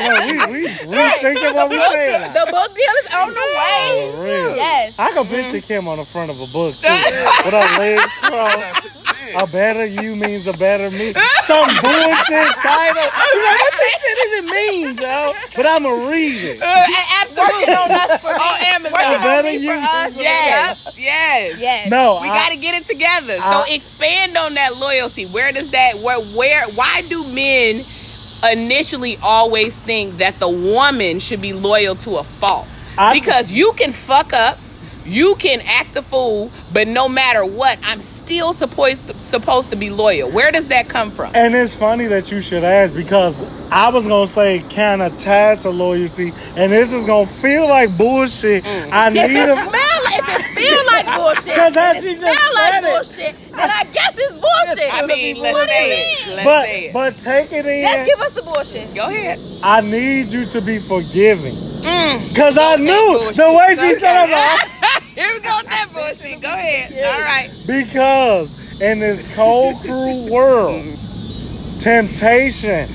[0.00, 2.32] Yeah, we we we thinking what we book, saying.
[2.32, 4.12] the book deal is on the way.
[4.16, 4.56] For.
[4.56, 4.98] Yes.
[4.98, 9.09] I can picture Kim on the front of a book too, with her legs crossed.
[9.36, 11.12] A better you means a better me.
[11.44, 13.02] Some bullshit title.
[13.02, 15.32] You know what this shit even means, yo?
[15.56, 16.62] But I'ma read it.
[16.62, 16.86] Uh,
[17.36, 18.66] Working on us for On me.
[18.66, 18.92] Amazon.
[18.92, 20.12] Working on Better me for you us.
[20.14, 20.94] think Yes.
[20.98, 21.58] Yes.
[21.60, 21.90] Yes.
[21.90, 23.36] No, We I- got to get it together.
[23.36, 25.24] So I- expand on that loyalty.
[25.26, 27.84] Where does that where where why do men
[28.52, 32.66] initially always think that the woman should be loyal to a fault?
[32.98, 34.58] I- because you can fuck up,
[35.06, 39.76] you can act a fool, but no matter what, I'm still supposed to, supposed to
[39.76, 40.30] be loyal.
[40.30, 41.32] Where does that come from?
[41.34, 45.60] And it's funny that you should ask because I was gonna say kind of tied
[45.62, 48.64] to loyalty, and this is gonna feel like bullshit.
[48.64, 49.56] I If need it a.
[49.56, 52.86] smell if it feel like bullshit, 'Cause how and she just smell like said it.
[52.86, 54.94] bullshit, then I guess it's bullshit.
[54.94, 56.26] I mean, let's what do say you it.
[56.28, 56.36] mean?
[56.36, 56.92] Let's But say it.
[56.92, 58.06] but take it Just in.
[58.06, 58.94] give us the bullshit.
[58.94, 59.38] Go ahead.
[59.64, 61.54] I need you to be forgiving.
[61.82, 62.36] Mm.
[62.36, 63.36] Cause I knew bullshit.
[63.36, 63.98] the way she Okay.
[63.98, 64.32] said it.
[64.32, 64.68] Like,
[65.10, 65.69] Here we go with that
[66.00, 66.40] bullshit.
[66.42, 66.92] Go ahead.
[67.04, 67.50] All right.
[67.66, 70.84] Because in this cold, cruel world,
[71.80, 72.88] temptation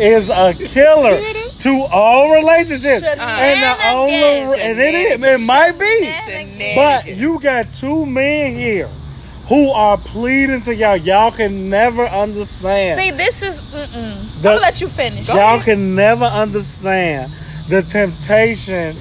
[0.00, 1.20] is a killer
[1.60, 3.06] to all relationships.
[3.06, 6.74] And the only and it, is, it might be.
[6.74, 8.88] But you got two men here
[9.48, 10.96] who are pleading to y'all.
[10.96, 13.00] Y'all can never understand.
[13.00, 13.60] See, this is.
[13.72, 14.36] Mm-mm.
[14.36, 15.28] I'm The- gonna let you finish.
[15.28, 17.32] y'all can never understand
[17.68, 18.96] the temptation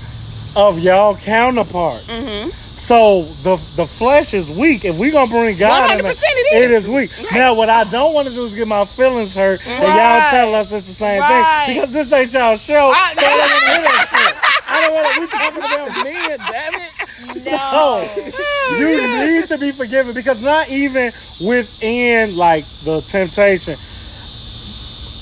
[0.56, 2.06] of y'all counterparts.
[2.08, 2.50] Mm-hmm.
[2.90, 4.84] So the the flesh is weak.
[4.84, 6.86] If we're gonna bring God in 100% it, it it is.
[6.86, 7.16] is weak.
[7.20, 7.34] Right.
[7.34, 10.56] Now, what I don't want to do is get my feelings hurt, and y'all tell
[10.56, 11.66] us it's the same Right.
[11.68, 12.90] thing because this ain't y'all show.
[12.92, 14.34] I- so I don't want to hear.
[14.70, 15.20] I don't want to.
[15.22, 17.44] We talking about men, damn it.
[17.44, 21.12] So you need to be forgiven because not even
[21.46, 23.78] within like the temptation.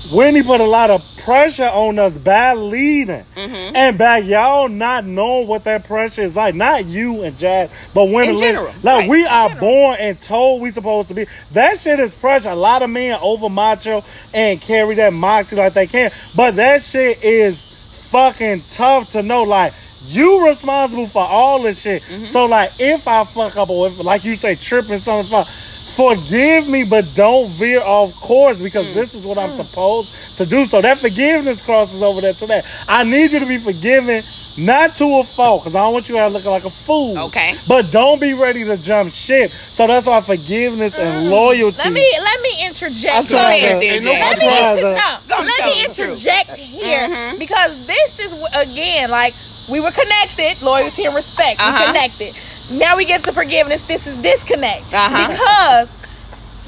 [0.10, 3.76] Wendy put a lot of pressure on us by leading Mm-hmm.
[3.76, 6.56] and by y'all not knowing what that pressure is like.
[6.56, 8.30] Not you and Jazz, but women.
[8.36, 9.60] In general, like right, we in are general.
[9.68, 11.28] born and told we supposed to be.
[11.52, 12.50] That shit is pressure.
[12.52, 16.82] A lot of men over macho and carry that moxie like they can, but that
[16.82, 17.62] shit is
[18.10, 19.44] fucking tough to know.
[19.44, 19.74] Like
[20.06, 22.02] you responsible for all this shit.
[22.04, 22.26] Mm-hmm.
[22.26, 25.48] So like if I fuck up or if like you say tripping something, fuck,
[25.98, 28.94] forgive me, but don't veer off course because Mm.
[28.94, 30.66] this is what I'm supposed to do.
[30.68, 32.66] So that forgiveness crosses over there to that.
[32.88, 34.24] I need you to be forgiven.
[34.60, 37.16] Not to a fault, because I don't want you out looking like a fool.
[37.28, 37.54] Okay.
[37.68, 39.52] But don't be ready to jump ship.
[39.72, 41.78] So that's why forgiveness and loyalty.
[41.78, 41.86] Mm.
[41.86, 43.16] Let me let me interject.
[43.16, 47.08] I'm Go ahead, to- then, no- Let me, inter- no, Go let me interject here
[47.08, 47.38] Mhm.
[47.38, 49.36] because this is again like
[49.70, 51.60] we were connected, loyalty and respect.
[51.60, 51.78] Uh-huh.
[51.78, 52.34] We connected.
[52.72, 53.82] Now we get to forgiveness.
[53.84, 55.28] This is disconnect Uh-huh.
[55.32, 55.90] because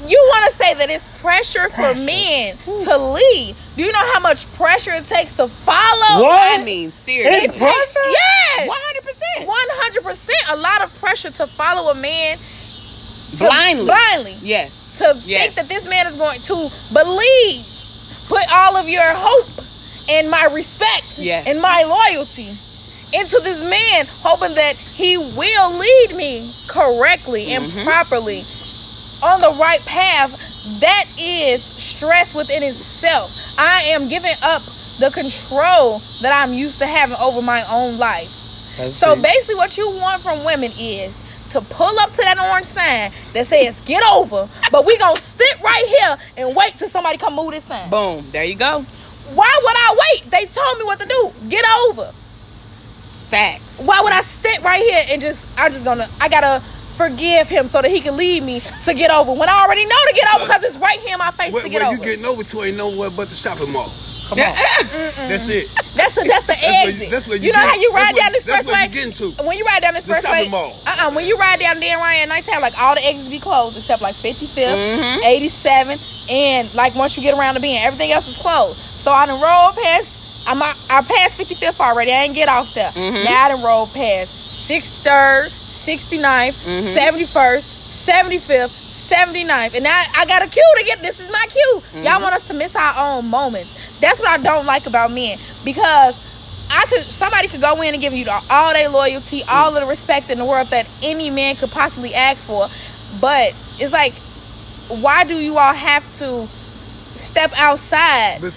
[0.08, 3.54] you want to say that it's pressure for men to lead.
[3.76, 6.24] Do you know how much pressure it takes to follow?
[6.24, 6.60] What?
[6.60, 7.48] I mean, seriously.
[7.48, 8.06] It's pressure?
[8.10, 8.68] Yes.
[8.68, 9.46] 100%.
[9.46, 10.42] One hundred percent.
[10.52, 12.36] A lot of pressure to follow a man
[13.38, 13.84] Blindly.
[13.86, 14.98] Blindly Yes.
[14.98, 15.54] to Yes.
[15.54, 16.54] think that this man is going to
[16.92, 17.62] believe,
[18.28, 19.46] put all of your hope
[20.10, 21.46] and my respect Yes.
[21.46, 22.48] and my loyalty
[23.12, 27.84] into this man, hoping that he will lead me correctly and Mm-hmm.
[27.84, 28.42] properly
[29.22, 30.30] on the right path.
[30.80, 33.30] That is stress within itself.
[33.58, 34.62] I am giving up
[35.00, 38.28] the control that I'm used to having over my own life.
[38.76, 41.16] That's So basically, what you want from women is
[41.50, 45.60] to pull up to that orange sign that says "Get over," but we gonna sit
[45.60, 47.88] right here and wait till somebody come move this sign.
[47.90, 48.24] Boom.
[48.30, 48.84] There you go.
[49.34, 50.30] Why would I wait?
[50.30, 51.32] They told me what to do.
[51.48, 52.12] Get over.
[53.30, 53.80] Facts.
[53.86, 55.40] Why would I sit right here and just?
[55.56, 56.08] I'm just gonna.
[56.20, 56.60] I gotta
[56.98, 59.96] forgive him so that he can lead me to get over when I already know
[60.08, 62.04] to get over because it's right here in my face Where, to get where you
[62.04, 63.88] getting over to ain't nowhere but the shopping mall.
[64.28, 64.44] Come on.
[65.30, 65.66] That's it.
[65.96, 67.10] That's a, that's the That's where you- exit.
[67.10, 68.88] that's where you, you know get- how you ride where- down this that's where expressway?
[68.88, 69.42] you getting to.
[69.42, 70.76] When you ride down this The expressway, shopping mall.
[70.86, 73.76] uh-uh, when you ride down Dan Ryan at nighttime, like all the exits be closed
[73.76, 75.24] except like 55th, Mhm.
[75.26, 75.98] 87,
[76.30, 78.78] and like once you get around the bend, everything else is closed.
[78.78, 80.14] So I done rolled past,
[80.46, 82.10] I'm I passed 55th already.
[82.12, 82.90] I ain't get off there.
[82.92, 83.24] Mhm.
[83.24, 86.94] Now I done rolled past 63rd, 69th, Mhm.
[86.94, 87.66] 71st,
[88.06, 88.70] 75th,
[89.10, 89.74] 79th.
[89.74, 91.82] And now I got a cue to get this is my cue.
[92.02, 93.70] Y'all want us to miss our own moments.
[94.00, 96.14] That's what I don't like about men because
[96.72, 99.80] I could somebody could go in and give you the, all their loyalty, all of
[99.80, 102.68] the respect in the world that any man could possibly ask for.
[103.20, 104.14] But it's like,
[104.88, 106.48] why do you all have to
[107.16, 108.54] step outside But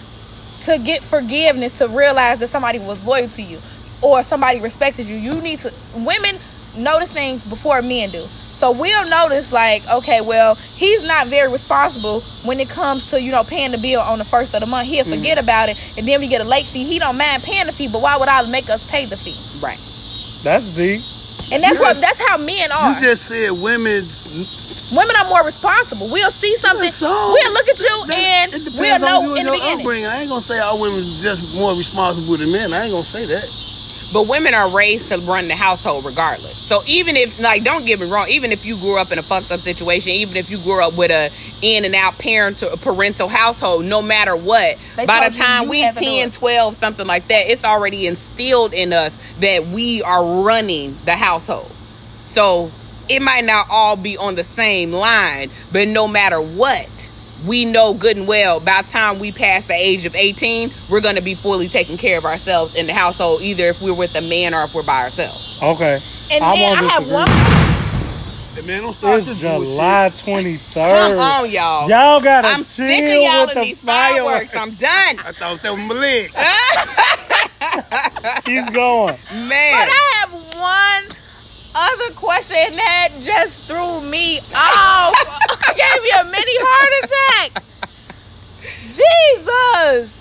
[0.66, 3.60] to get forgiveness to realize that somebody was loyal to you
[4.02, 5.16] or somebody respected you?
[5.16, 6.36] You need to women
[6.78, 8.22] notice things before men do.
[8.24, 13.32] So we'll notice like, okay, well, he's not very responsible when it comes to, you
[13.32, 14.88] know, paying the bill on the first of the month.
[14.88, 15.20] He'll mm-hmm.
[15.20, 16.84] forget about it and then we get a late fee.
[16.84, 19.36] He don't mind paying the fee, but why would I make us pay the fee?
[19.62, 19.80] Right.
[20.44, 21.02] That's deep.
[21.52, 22.94] And that's You what just- that's how men are.
[22.94, 24.73] you just said women's.
[24.92, 26.10] Women are more responsible.
[26.12, 26.90] We'll see something.
[26.92, 29.54] So, we'll look at you that- and we'll on know you and in the your
[29.54, 29.80] beginning.
[29.80, 30.06] upbringing.
[30.08, 32.74] I ain't gonna say all women just more responsible than men.
[32.74, 33.50] I ain't gonna say that.
[34.14, 36.56] But women are raised to run the household regardless.
[36.56, 39.24] So even if, like, don't get me wrong, even if you grew up in a
[39.24, 41.32] fucked up situation, even if you grew up with a
[41.64, 45.96] in and out parental parental household, no matter what, They by the time we had
[45.96, 50.96] to 10, 12, something like that, it's already instilled in us that we are running
[51.06, 51.72] the household.
[52.26, 52.70] So
[53.10, 57.10] it might not all be on the same line, but no matter what,
[57.48, 61.02] we know good and well by the time we pass the age of 18, we're
[61.02, 64.16] going to be fully taking care of ourselves in the household, either if we're with
[64.16, 65.60] a man or if we're by ourselves.
[65.62, 66.00] Okay.
[66.32, 67.28] And I then I have one
[68.56, 71.20] Hey, man, don't start It's this July Come 23rd.
[71.42, 71.90] on, y'all.
[71.90, 74.52] Y'all gotta I'm chill sick of y'all with and the these fireworks.
[74.52, 74.56] fireworks.
[74.56, 75.18] I'm done.
[75.26, 76.30] I thought that was my leg.
[78.46, 79.18] Keep going.
[79.34, 79.50] Man.
[79.50, 80.32] But I have
[81.02, 81.13] one
[81.76, 85.14] other question that just threw me off.
[85.76, 87.64] gave me a mini heart attack.
[88.94, 90.20] Jesus.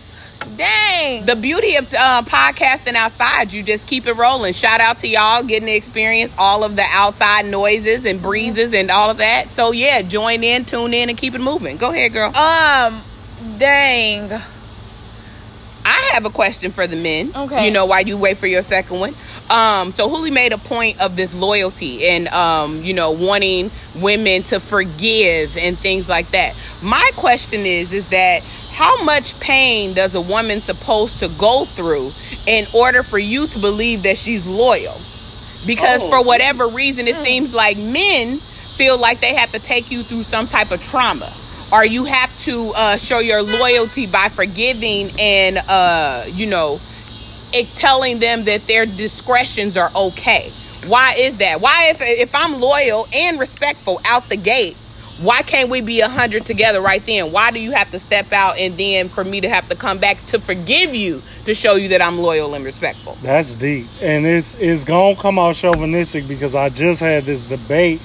[0.56, 1.24] Dang.
[1.24, 4.52] the beauty of uh, podcasting outside, you just keep it rolling.
[4.52, 8.90] Shout out to y'all getting to experience all of the outside noises and breezes and
[8.90, 9.50] all of that.
[9.50, 11.78] So yeah, join in, tune in, and keep it moving.
[11.78, 12.26] Go ahead, girl.
[12.36, 13.00] um,
[13.58, 14.30] dang.
[15.84, 17.32] I have a question for the men.
[17.34, 17.66] Okay.
[17.66, 19.14] You know why you wait for your second one.
[19.50, 24.42] Um, so Huli made a point of this loyalty and um, you know, wanting women
[24.44, 26.54] to forgive and things like that.
[26.82, 32.10] My question is, is that how much pain does a woman supposed to go through
[32.46, 34.94] in order for you to believe that she's loyal?
[35.66, 36.08] Because Oh.
[36.10, 40.22] for whatever reason, it seems like men feel like they have to take you through
[40.22, 41.28] some type of trauma
[41.72, 46.78] or you have to uh, show your loyalty by forgiving and uh, you know
[47.74, 50.50] telling them that their discretions are okay
[50.86, 54.76] why is that why if if i'm loyal and respectful out the gate
[55.20, 58.32] why can't we be a hundred together right then why do you have to step
[58.32, 61.74] out and then for me to have to come back to forgive you to show
[61.74, 63.16] you that I'm loyal and respectful.
[63.22, 68.00] That's deep, and it's it's gonna come out chauvinistic because I just had this debate.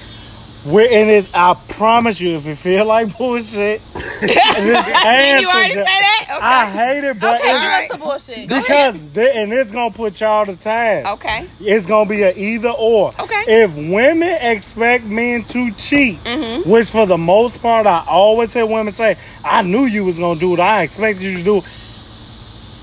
[0.72, 5.72] Where in it, I promise you, if it feel like bullshit, this Did you already
[5.72, 6.24] say that?
[6.30, 6.40] Okay.
[6.42, 8.48] I hate it, but Okay, it's, give the bullshit.
[8.48, 11.08] Go because th- and it's gonna put y'all to task.
[11.14, 11.46] okay.
[11.60, 13.14] It's gonna be a either or.
[13.18, 13.44] Okay.
[13.46, 16.68] If women expect men to cheat, Mm-hmm.
[16.68, 20.38] which for the most part I always hear women say, "I knew you was gonna
[20.38, 20.60] do it.
[20.60, 21.64] I expected you to do." it."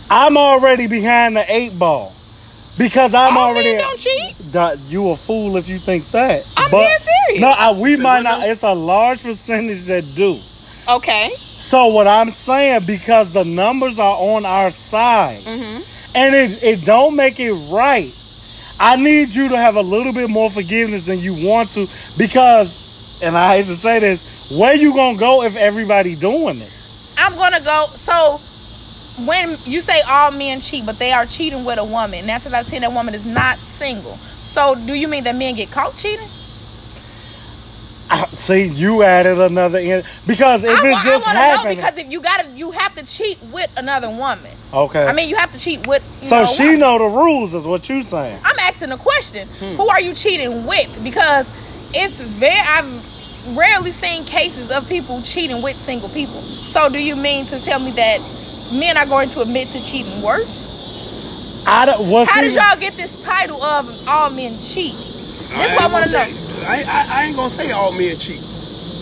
[0.10, 2.14] I'm already behind the eight ball
[2.78, 3.72] because I'm All already.
[3.74, 4.38] men don't cheat.
[4.52, 6.44] That- you a fool if you think that.
[6.58, 6.88] I'm being
[7.28, 7.42] serious.
[7.42, 8.40] No, I, we Say might not.
[8.42, 8.46] now?
[8.48, 10.40] It's a large percentage that do.
[10.90, 11.30] Okay.
[11.38, 15.82] So what I'm saying, because the numbers are on our side, Mm-hmm.
[16.16, 18.14] and it, it don't make it right.
[18.80, 23.22] I need you to have a little bit more forgiveness than you want to, because,
[23.24, 26.72] and I hate to say this, where you gonna go if everybody doing it?
[27.18, 27.86] I'm gonna go.
[27.96, 28.40] So
[29.26, 32.54] when you say all men cheat, but they are cheating with a woman, nine times
[32.54, 34.14] out of ten, that woman is not single.
[34.16, 36.28] So do you mean that men get caught cheating?
[38.10, 41.70] I- See, you added another in because if I, it's wa- I just want to
[41.70, 44.52] know because if you gotta, you have to cheat with another woman.
[44.74, 45.06] okay.
[45.08, 46.04] I mean, you have to cheat with.
[46.22, 46.80] You so know, she woman.
[46.82, 48.40] know the rules, is what you saying?
[48.46, 49.48] I'm asking a question.
[49.48, 49.76] Hmm.
[49.76, 51.02] Who are you cheating with?
[51.04, 51.50] Because
[51.96, 56.34] it's very I've rarely seen cases of people cheating with single people.
[56.38, 58.20] So do you mean to tell me that
[58.74, 61.66] men are going to admit to cheating worse?
[61.68, 62.10] I don't.
[62.10, 64.94] What's How did y'all get this title of all men cheat?
[64.94, 66.26] That's what I want to know.
[66.68, 68.42] I, I, I ain't gonna say all men cheat.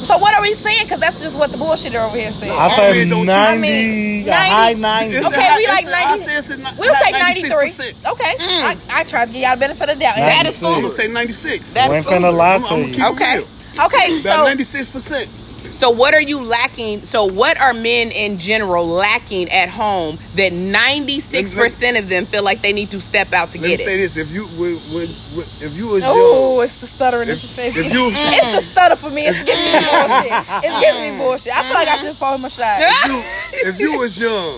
[0.04, 0.84] So what are we saying?
[0.84, 2.50] Because that's just what the bullshitter over here said.
[2.52, 4.82] I All say men ninety, I mean, a high 90.
[4.82, 5.16] ninety.
[5.16, 6.24] It's a Okay, high- we it's like 90.
[6.24, 7.72] say it's We'll say high 93.
[8.12, 8.34] Okay.
[8.36, 8.64] Mm.
[8.68, 10.16] I, I tried to give y'all the benefit of the doubt.
[10.18, 10.64] That is Ninety-six.
[10.64, 11.74] I'm gonna say 96.
[11.74, 12.14] That's Ain't food.
[12.14, 12.94] finna lie I'm, I'm gonna you.
[12.94, 13.34] keep Okay.
[13.40, 13.86] it real.
[13.88, 14.56] okay, About so
[15.00, 15.43] 96%.
[15.84, 17.00] So what are you lacking?
[17.00, 22.62] So what are men in general lacking at home that 96% of them feel like
[22.62, 23.70] they need to step out to get me?
[23.72, 26.16] Let me say this: if you when, when, when if you was oh, young.
[26.16, 27.28] Oh, it's the stuttering.
[27.28, 29.28] If- It's, it's, if you- it's the stutter for me.
[29.28, 30.64] It's giving me bullshit.
[30.64, 31.52] It's giving me bullshit.
[31.52, 32.80] I feel like I should just pour him a shot.
[32.80, 34.56] if you if you was young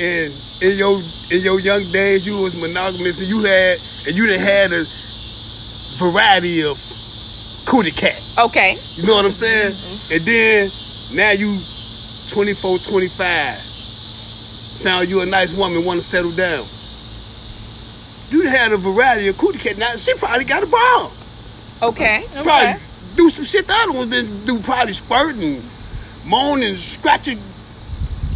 [0.00, 0.32] and
[0.64, 0.96] in your
[1.28, 3.76] in your young days you was monogamous and you had
[4.08, 4.80] and you done had a
[6.00, 6.78] variety of
[7.68, 8.16] cootie cat.
[8.48, 8.76] Okay.
[8.96, 9.76] You know what I'm saying?
[10.08, 10.72] And then
[11.12, 11.52] now you
[12.32, 14.88] 24, 25.
[14.88, 16.64] Found you a nice woman, want to settle down.
[18.32, 19.76] You had a variety of cootie cat.
[19.76, 21.10] Now she probably got a bomb.
[21.92, 22.24] Okay.
[22.42, 22.80] Probably
[23.16, 24.58] do some shit the other ones didn't do.
[24.60, 25.60] Probably squirt and
[26.26, 27.38] moan and scratch it,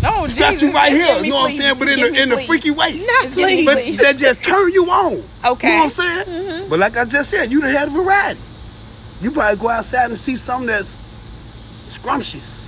[0.04, 0.68] Oh, scratch Jesus.
[0.68, 1.16] you right here.
[1.24, 1.78] You know what I'm saying?
[1.78, 2.92] But in Give the in the freaky way.
[3.34, 5.22] Give me But that just turn you on.
[5.52, 5.68] Okay.
[5.68, 6.68] You know what I'm saying?
[6.68, 8.40] But like I just said, you done had a variety.
[9.22, 10.88] You probably go outside and see something that's
[11.96, 12.60] scrumptious.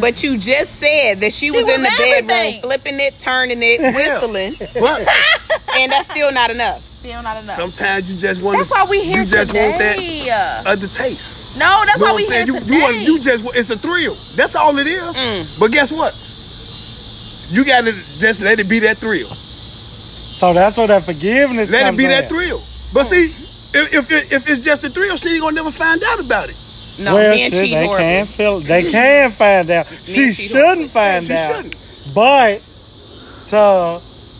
[0.00, 1.90] But you just said that she, She was, was in the
[2.26, 5.00] bedroom flipping it, turning it, whistling, But
[5.78, 6.82] and that's still not enough.
[6.82, 7.54] Still not enough.
[7.56, 8.74] sometimes you just want That's to.
[8.84, 9.68] why we here You just today.
[9.68, 11.58] want that other taste.
[11.58, 12.74] No, that's You know why what we I'm here You, today.
[12.76, 14.16] you, want, you just it's a thrill.
[14.34, 15.04] That's all it is.
[15.16, 15.60] Mm.
[15.60, 16.12] But guess what?
[17.50, 19.28] You gotta just let it be that thrill.
[19.28, 21.70] So that's what that forgiveness.
[21.70, 22.10] Let it be in.
[22.10, 22.62] that thrill.
[22.92, 23.32] But see,
[23.74, 26.48] if if, it, if it's just a thrill, she ain't gonna never find out about
[26.48, 26.56] it.
[27.00, 28.04] No, well, men shit, cheat they horribly.
[28.04, 28.60] can feel.
[28.60, 29.86] They can find out.
[30.04, 30.88] she shouldn't horribly.
[30.88, 31.56] find she out.
[31.56, 32.14] shouldn't.
[32.14, 32.58] But
[33.50, 33.56] to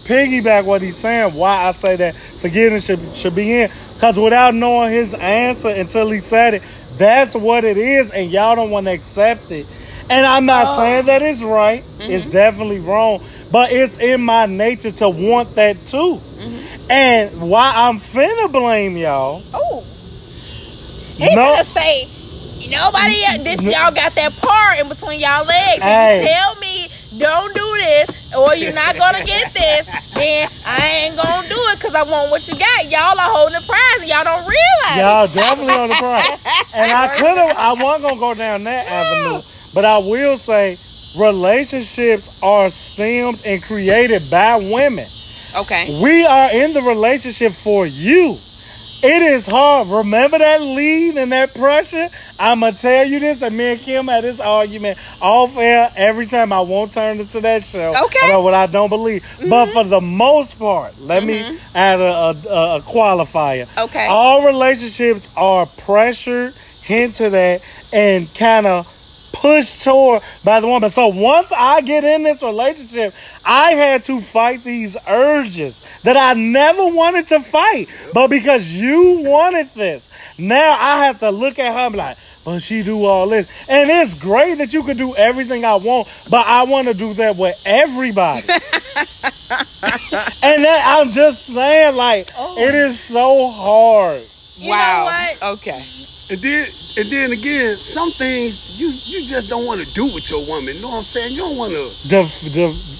[0.06, 4.54] piggyback what he's saying, why I say that forgiveness should should be in, because without
[4.54, 6.62] knowing his answer until he said it,
[6.98, 9.66] that's what it is, and y'all don't want to accept it.
[10.10, 10.76] And I'm not Oh.
[10.78, 11.80] saying that it's right.
[11.80, 12.12] Mm-hmm.
[12.12, 13.18] It's definitely wrong,
[13.50, 16.18] but it's in my nature to want that too.
[16.90, 19.42] And why I'm finna blame y'all?
[19.54, 19.82] Oh.
[21.16, 21.54] He No.
[21.56, 22.08] finna say,
[22.68, 25.82] nobody, this y'all got that part in between y'all legs.
[25.82, 26.20] Hey.
[26.20, 31.16] You tell me don't do this or you're not gonna get this, then I ain't
[31.16, 32.90] gonna do it because I want what you got.
[32.90, 34.98] Y'all are holding the prize and y'all don't realize.
[34.98, 36.38] Y'all definitely on the prize.
[36.74, 39.42] And I could have, I wasn't gonna go down that avenue,
[39.72, 40.76] but I will say,
[41.16, 45.06] relationships are stemmed and created by women.
[45.54, 46.00] Okay.
[46.02, 48.36] We are in the relationship for you.
[49.06, 49.88] It is hard.
[49.88, 52.08] Remember that lead and that pressure?
[52.38, 56.54] I'ma tell you this, and me and Kim had this argument off air every time
[56.54, 57.94] I won't turn into that show.
[58.06, 58.26] Okay.
[58.26, 59.22] About what I don't believe.
[59.40, 59.72] But mm-hmm.
[59.72, 61.76] for the most part, let me mm-hmm.
[61.76, 63.68] add a, a, a qualifier.
[63.76, 64.06] Okay.
[64.06, 66.52] All relationships are pressure,
[66.86, 68.86] pressured to that and kind of
[69.34, 70.90] pushed toward by the woman.
[70.90, 73.14] So once I get in this relationship,
[73.44, 77.88] I had to fight these urges that I never wanted to fight.
[78.12, 80.08] But because you wanted this,
[80.38, 83.48] Now I have to look at her and be like, but she do all this.
[83.68, 87.14] And it's great that you can do everything I want, but I want to do
[87.14, 88.46] that with everybody.
[90.42, 92.58] and that, I'm just saying, like, Oh.
[92.58, 94.22] it is so hard.
[94.56, 95.04] You know wow.
[95.40, 95.58] what?
[95.58, 95.82] Okay.
[96.30, 96.66] And then,
[96.96, 100.74] and then again, some things you you just don't want to do with your woman.
[100.74, 101.32] You know what I'm saying?
[101.32, 102.93] You don't want to The, the,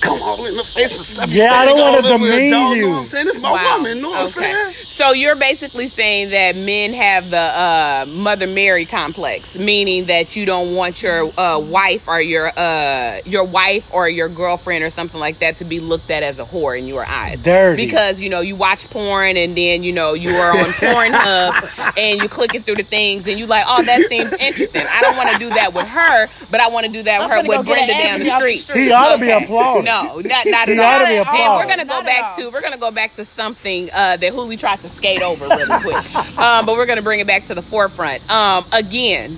[0.00, 1.30] come all in the face and stuff.
[1.30, 2.82] Yeah, I don't want wanna demean You you.
[2.82, 3.28] know what I'm saying?
[3.28, 3.76] It's my Wow.
[3.78, 3.96] woman.
[3.96, 4.52] You know what I'm Okay.
[4.52, 4.74] saying?
[4.88, 10.46] So you're basically saying that men have the uh, Mother Mary complex, meaning that you
[10.46, 15.20] don't want your uh, wife or your uh, your wife or your girlfriend or something
[15.20, 17.42] like that to be looked at as a whore in your eyes.
[17.42, 17.84] Dirty.
[17.86, 22.20] Because you know you watch porn and then you know you are on Pornhub and
[22.20, 24.86] you clicking through the things and you like, oh that seems interesting.
[24.90, 27.30] I don't want to do that with her, but I want to do that with
[27.32, 28.58] I'm her with Brenda down the Abby the street.
[28.58, 28.84] street.
[28.84, 29.44] he ought to be Okay.
[29.44, 29.87] applauded.
[29.88, 31.24] No, not, not at all.
[31.24, 34.16] to And we're gonna go Not back to we're gonna go back to something uh,
[34.16, 37.44] that Hooli tried to skate over really quick, um, but we're gonna bring it back
[37.46, 38.28] to the forefront.
[38.30, 39.32] Um, again,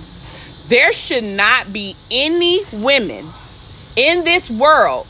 [0.67, 3.25] there should not be any women
[3.95, 5.07] in this world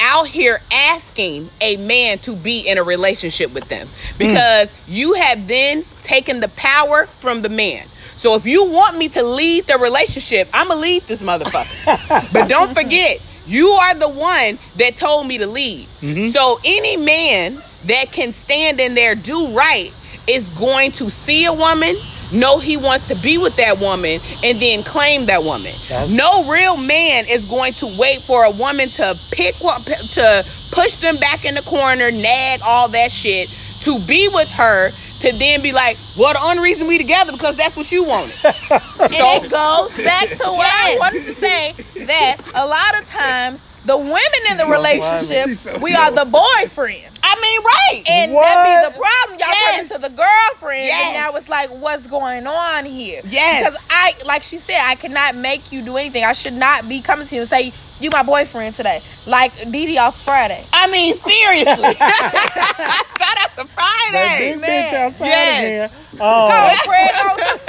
[0.00, 3.86] out here asking a man to be in a relationship with them
[4.18, 7.86] because you have then taken the power from the man.
[8.16, 12.32] So if you want me to lead the relationship, I'm gonna lead this motherfucker.
[12.32, 13.18] but don't forget,
[13.50, 15.86] you are the one that told me to lead.
[16.00, 16.28] Mm-hmm.
[16.30, 19.90] So any man that can stand in there do right
[20.28, 21.94] is going to see a woman,
[22.32, 25.72] know he wants to be with that woman, and then claim that woman.
[25.88, 30.44] That's- No real man is going to wait for a woman to pick what to
[30.70, 33.48] push them back in the corner, nag all that shit,
[33.80, 34.90] to be with her,
[35.20, 38.34] to then be like, "Well, the only reason we together because that's what you wanted."
[39.00, 41.72] And it goes back to what I wanted to say
[42.06, 46.24] that a lot of times the women in the She's relationship, so we are the
[46.24, 47.18] boyfriends.
[47.22, 48.02] I mean, right?
[48.06, 48.44] And What?
[48.44, 49.38] that be the problem.
[49.38, 49.76] Y'all Yes.
[49.76, 50.84] turn into the girlfriend.
[50.86, 51.06] Yes.
[51.06, 53.20] And now it's like, what's going on here?
[53.24, 53.64] Yes.
[53.64, 56.24] Because I, like she said, I cannot make you do anything.
[56.24, 59.00] I should not be coming to you and say, you my boyfriend today.
[59.26, 60.64] Like Didi off Friday.
[60.72, 61.94] I mean, seriously.
[61.94, 64.52] Shout out to That Friday.
[64.52, 64.88] big man.
[64.88, 65.90] bitch outside Yes.
[65.90, 66.18] again.
[66.18, 67.14] Call Oh, Craig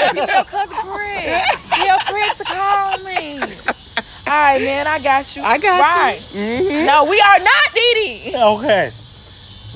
[0.10, 0.16] on.
[0.16, 1.44] Give your cousin Craig.
[1.72, 3.40] Tell Craig to call me.
[4.28, 5.42] All right, man, I got you.
[5.44, 5.82] I got you.
[5.82, 6.20] right.
[6.32, 6.86] Mm-hmm.
[6.86, 8.36] No, we are not Didi.
[8.36, 8.92] okay.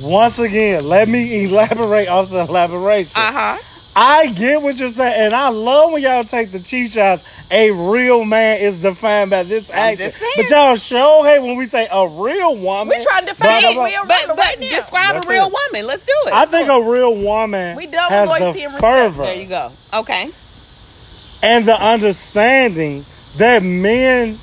[0.02, 3.14] Once again, let me elaborate off the elaboration.
[3.16, 3.58] Uh huh.
[3.98, 7.24] I get what you're saying, and I love when y'all take the cheap shots.
[7.52, 10.10] A real man is defined by this I'm action.
[10.12, 10.24] just.
[10.36, 12.90] But y'all show hate when we say a real woman.
[12.90, 13.74] We're trying to define blah, it.
[13.76, 14.00] blah, We blah.
[14.02, 14.70] are But, women but right now.
[14.70, 15.54] describe That's a real it.
[15.72, 15.88] woman.
[15.88, 16.34] Let's do it.
[16.34, 18.82] I think a real woman We done with has loyalty the and respect.
[18.82, 19.72] fervor there you go.
[19.94, 20.30] Okay.
[21.44, 23.06] and the understanding
[23.38, 24.38] that men,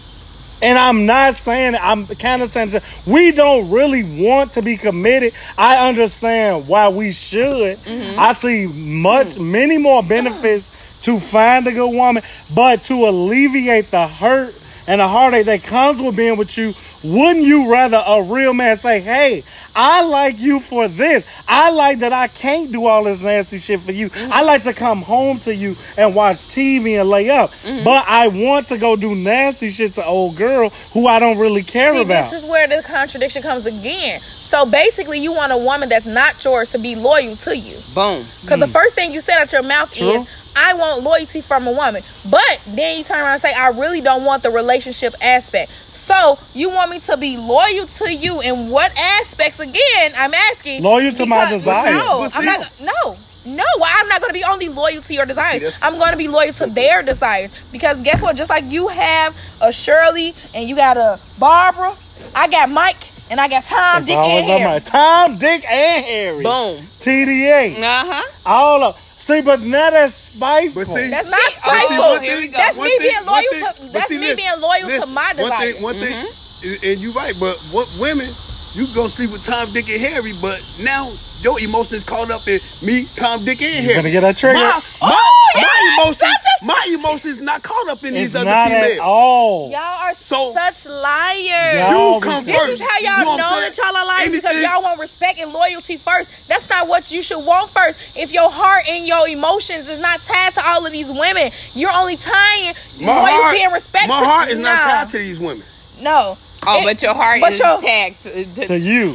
[0.62, 2.70] and I'm not saying, I'm kind of saying,
[3.06, 5.34] we don't really want to be committed.
[5.58, 7.76] I understand why we should.
[7.78, 8.20] Mm-hmm.
[8.20, 8.68] I see
[9.02, 12.22] much, many more benefits to find a good woman,
[12.54, 14.56] but to alleviate the hurt
[14.86, 16.72] and the heartache that comes with being with you,
[17.04, 19.42] wouldn't you rather a real man say, hey,
[19.74, 21.26] I like you for this.
[21.48, 24.10] I like that I can't do all this nasty shit for you.
[24.10, 24.32] Mm-hmm.
[24.32, 27.50] I like to come home to you and watch TV and lay up.
[27.50, 27.84] Mm-hmm.
[27.84, 31.62] But I want to go do nasty shit to old girl who I don't really
[31.62, 32.30] care See, about.
[32.30, 34.20] this is where the contradiction comes again.
[34.20, 37.78] So basically, you want a woman that's not yours to be loyal to you.
[37.94, 38.22] Boom.
[38.42, 40.08] Because the first thing you said out your mouth True.
[40.08, 42.02] is, I want loyalty from a woman.
[42.30, 45.70] But then you turn around and say, I really don't want the relationship aspect.
[46.12, 49.58] So you want me to be loyal to you in what aspects?
[49.60, 50.82] Again, I'm asking.
[50.82, 51.96] Loyal to my desires.
[51.96, 52.70] No, I'm not.
[52.80, 53.16] No.
[53.44, 55.54] No, why I'm not going to be only loyal to your desires.
[55.60, 58.36] that's- I'm going to be loyal to their desires because guess what?
[58.36, 61.92] Just like you have a Shirley and you got a Barbara,
[62.36, 62.94] I got Mike
[63.32, 64.80] and I got Tom, It's Dick, and Harry.
[64.80, 66.42] Tom, Dick, and Harry.
[66.44, 66.76] Boom.
[67.02, 67.78] TDA.
[67.80, 68.48] Uh huh.
[68.48, 70.82] All of See, but now that's spiteful.
[70.82, 72.08] But see, That's not See, But see, spiteful.
[72.14, 72.56] one here we go.
[72.58, 74.86] That's one me thing- being loyal thing- to- that's see, me listen, being loyal to
[74.86, 75.80] listen, my One thing, desires.
[75.82, 76.68] one thing, mm-hmm.
[76.68, 78.28] and- and you're right, but what women,
[78.74, 81.10] you go sleep with Tom, Dick, and Harry, but now
[81.42, 83.94] your emotions caught up in me, Tom, Dick, and Harry.
[83.96, 84.58] gonna get that trigger?
[84.60, 85.08] My, Oh,
[85.56, 88.92] my, yes, emotions, a- my emotions not caught up in it's these other not females.
[88.92, 89.70] at all.
[89.70, 91.90] Y'all are So- such liars.
[91.90, 92.72] Y'all come be- This first.
[92.74, 95.52] is how You y'all know know that y'all are liars because y'all want respect and
[95.52, 96.48] loyalty first.
[96.48, 97.98] That's not what you should want first.
[98.16, 101.92] If your heart and your emotions is not tied to all of these women, you're
[101.92, 104.08] only tying My loyalty heart, and respect.
[104.08, 104.90] my heart is not Nah.
[104.92, 105.64] tied to these women.
[106.00, 106.36] No.
[106.66, 109.06] Oh, It- but your heart but is your- tagged to, to- To you.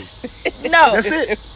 [0.69, 0.91] No.
[0.93, 1.11] That's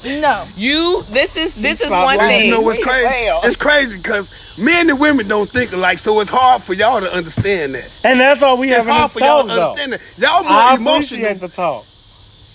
[0.06, 0.22] it.
[0.22, 0.44] No.
[0.56, 1.02] you.
[1.12, 2.30] This is this is Stop one lying.
[2.30, 2.46] thing.
[2.50, 3.08] You know what's crazy?
[3.08, 3.42] Hell.
[3.44, 7.14] It's crazy because men and women don't think alike, so it's hard for y'all to
[7.14, 8.02] understand that.
[8.06, 10.02] And that's all we It's have in hard this for y'all to understand that.
[10.18, 11.86] Y'all more I emotional appreciate the talk.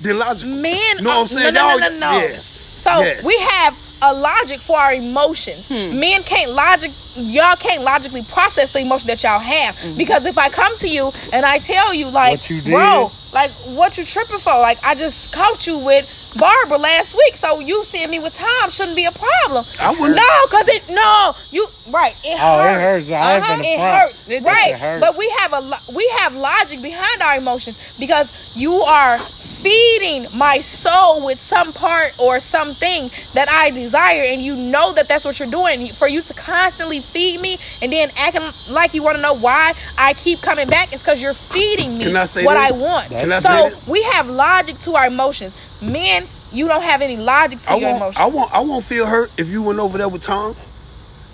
[0.01, 0.55] than logical.
[0.57, 1.55] Men, You know what I'm saying?
[1.55, 2.19] No, no, no, no, no.
[2.19, 2.45] Yes.
[2.47, 3.23] So Yes.
[3.25, 5.69] we have a logic for our emotions.
[5.69, 5.99] Hmm.
[5.99, 9.75] Men can't logic y'all can't logically process the emotion that y'all have.
[9.77, 9.97] Mm-hmm.
[9.99, 13.97] Because if I come to you and I tell you like you bro, like what
[13.97, 14.53] you tripping for?
[14.53, 16.05] Like I just caught you with
[16.39, 19.65] Barbara last week, so you seeing me with Tom shouldn't be a problem.
[19.81, 22.13] I wouldn't- No, cause it no you right.
[22.23, 23.09] It Oh, it hurts.
[23.09, 23.13] hurts.
[23.13, 24.69] I ain't Uh-huh, it hurts, It- right?
[24.75, 25.01] it hurts.
[25.01, 25.63] But we have a
[25.95, 29.19] we have logic behind our emotions because you are
[29.63, 35.09] feeding my soul with some part or something that I desire, and you know that
[35.09, 35.87] that's what you're doing.
[35.89, 38.43] For you to constantly feed me and then acting
[38.73, 42.05] like you want to know why I keep coming back, it's because you're feeding me
[42.05, 42.73] Can I say what this?
[42.73, 43.09] I want.
[43.11, 45.55] Can I so say we have logic to our emotions.
[45.83, 48.21] Men, you don't have any logic to I your won't, emotions.
[48.21, 50.55] I won't, I won't feel hurt if you went over there with Tom,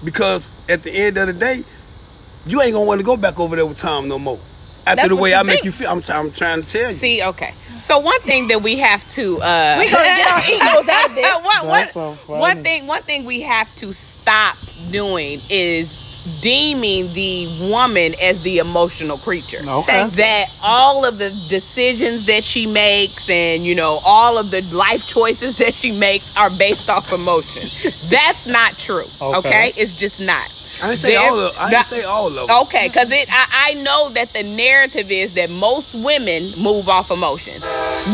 [0.05, 1.62] because at the end of the day,
[2.47, 4.39] you ain't gonna want to go back over there with Tom no more.
[4.85, 6.91] After That's the way you I make you feel, I'm, t- I'm trying to tell
[6.91, 6.97] you.
[6.97, 7.55] See, okay.
[7.79, 11.14] So one thing that we have to uh we gonna get our egos out of
[11.16, 11.35] this.
[11.45, 12.41] one, one- That's so funny.
[12.41, 14.57] one thing one thing we have to stop
[14.91, 16.01] doing is
[16.41, 19.59] deeming the woman as the emotional creature.
[19.66, 20.07] Okay.
[20.11, 25.07] That all of the decisions that she makes and you know all of the life
[25.09, 27.68] choices that she makes are based off emotion.
[28.09, 29.05] That's not true.
[29.20, 29.73] Okay, Okay.
[29.77, 30.47] it's just not.
[30.83, 31.57] I didn't say all of.
[31.59, 32.62] I didn't say all of them.
[32.62, 37.11] Okay, because it I, I know that the narrative is that most women move off
[37.11, 37.55] emotion.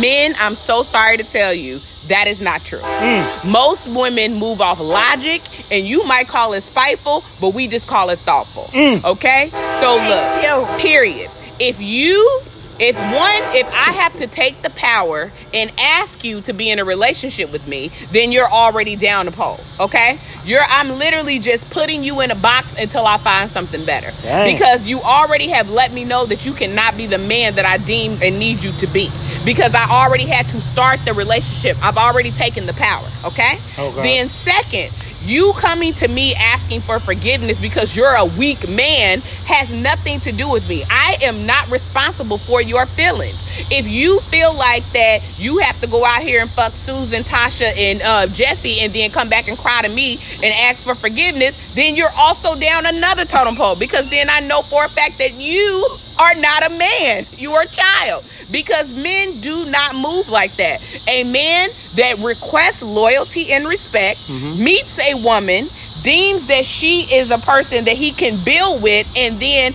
[0.01, 2.79] Men, I'm so sorry to tell you, that is not true.
[2.79, 3.53] Mm.
[3.53, 8.11] Most women move off logic, and you might call it spiteful, but we just call
[8.11, 8.65] it thoughtful.
[8.65, 9.05] Mm.
[9.05, 9.51] Okay?
[9.81, 10.79] So look, you.
[10.79, 11.31] period.
[11.59, 12.43] If you
[12.81, 16.79] if one if I have to take the power and ask you to be in
[16.79, 19.59] a relationship with me, then you're already down the pole.
[19.81, 20.19] Okay?
[20.49, 24.11] You're I'm literally just putting you in a box until I find something better.
[24.23, 24.55] Dang.
[24.55, 27.77] Because you already have let me know that you cannot be the man that I
[27.77, 29.11] deem and need you to be.
[29.45, 31.77] Because I already had to start the relationship.
[31.85, 33.07] I've already taken the power.
[33.27, 33.59] Okay?
[33.79, 34.03] Okay.
[34.03, 34.91] Then second,
[35.23, 40.33] you coming to me asking for forgiveness because you're a weak man has nothing to
[40.33, 40.85] do with me.
[40.91, 43.45] I am not responsible for your feelings.
[43.71, 47.77] If you feel like that you have to go out here and fuck Susan, Tasha,
[47.77, 51.75] and uh, Jesse and then come back and cry to me and ask for forgiveness,
[51.75, 55.35] then you're also down another totem pole because then I know for a fact that
[55.35, 55.87] you
[56.19, 57.25] are not a man.
[57.37, 58.25] You are a child.
[58.51, 60.81] Because men do not move like that.
[61.09, 64.65] A man that requests loyalty and respect mm-hmm.
[64.65, 65.65] meets a woman,
[66.03, 69.73] deems that she is a person that he can build with, and then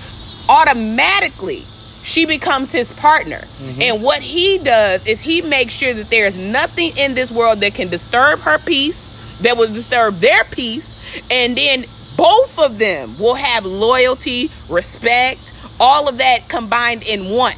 [0.49, 1.63] automatically
[2.03, 3.37] she becomes his partner.
[3.37, 3.81] Mm-hmm.
[3.81, 7.59] And what he does is he makes sure that there is nothing in this world
[7.59, 9.09] that can disturb her peace,
[9.41, 10.97] that will disturb their peace,
[11.31, 11.85] and then
[12.17, 17.55] both of them will have loyalty, respect, all of that combined in one.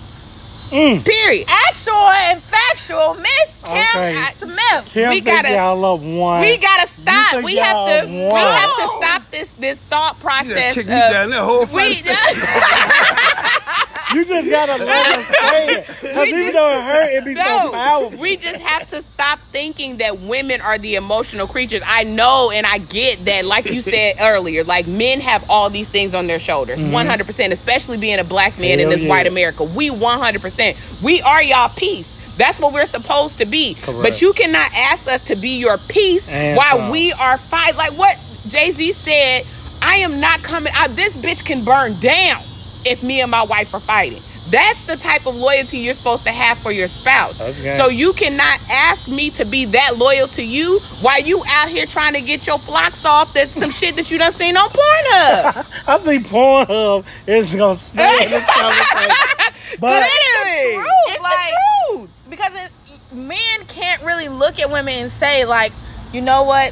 [0.71, 1.05] Mm.
[1.05, 1.47] Period.
[1.67, 4.25] Actual and factual, Miss Kim Okay.
[4.33, 4.89] Smith.
[4.91, 6.41] Kim We gotta- y'all up one.
[6.41, 7.43] We gotta stop.
[7.43, 8.07] We have to.
[8.07, 10.75] y'all We have to stop this this thought She process.
[10.75, 12.03] just kicked me down there whole we, fight.
[14.15, 15.87] You just gotta let us say it.
[15.87, 18.19] Because even though it hurt, it be so no, powerful.
[18.19, 21.81] we just have to stop thinking that women are the emotional creatures.
[21.85, 25.89] I know and I get that, like you said earlier, like men have all these
[25.89, 26.93] things on their shoulders, mm-hmm.
[26.93, 27.51] one hundred percent.
[27.51, 29.09] Especially being a black man in this yeah.
[29.09, 30.77] white America, we one hundred percent.
[31.03, 32.13] We are y'all peace.
[32.37, 33.75] That's what we're supposed to be.
[33.75, 34.01] Correct.
[34.01, 37.75] But you cannot ask us to be your peace And while we are fight.
[37.75, 39.45] Like what Jay Z said,
[39.81, 40.71] I am not coming.
[40.75, 42.43] I, this bitch can burn down
[42.85, 44.21] if me and my wife are fighting.
[44.49, 47.39] That's the type of loyalty you're supposed to have for your spouse.
[47.39, 47.77] Good.
[47.77, 51.87] So you cannot ask me to be that loyal to you while you out here
[51.87, 53.33] trying to get your flocks off.
[53.33, 55.65] That's some shit that you done seen on Pornhub.
[55.87, 59.79] I think Pornhub is gonna stay in this conversation.
[59.79, 60.75] But Literally.
[60.75, 61.53] truth, It's the like-
[61.89, 62.27] truth.
[62.29, 65.71] because it, men can't really look at women and say like,
[66.13, 66.71] you know what,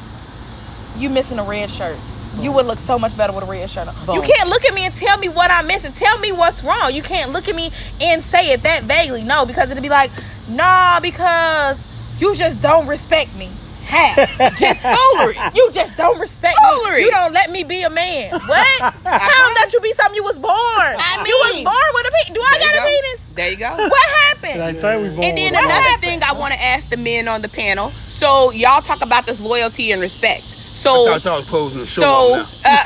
[0.97, 1.97] you missing a red shirt.
[2.39, 4.15] You would look so much better with a red shirt on.
[4.15, 5.91] You can't look at me and tell me what I'm missing.
[5.93, 6.93] Tell me what's wrong.
[6.93, 7.71] You can't look at me
[8.01, 9.23] and say it that vaguely.
[9.23, 10.11] No, because it'd be like,
[10.49, 11.79] nah, because
[12.19, 13.49] you just don't respect me.
[13.85, 14.15] How?
[14.55, 15.35] Just foolery.
[15.53, 16.99] You just don't respect Foolery.
[16.99, 17.03] me.
[17.05, 18.31] You don't let me be a man.
[18.31, 18.81] What?
[19.03, 20.53] How don't let you be something you was born?
[20.55, 22.33] I mean, you was born with a penis.
[22.33, 22.87] Do I There you got a go.
[22.87, 23.19] penis?
[23.35, 23.89] There you go.
[23.89, 24.63] What happened?
[24.63, 25.99] I say we born And then with another one.
[25.99, 27.91] thing I want to ask the men on the panel.
[28.07, 30.52] So y'all talk about this loyalty and respect.
[30.85, 32.71] I So thought I was closing the show so up now.
[32.71, 32.83] uh,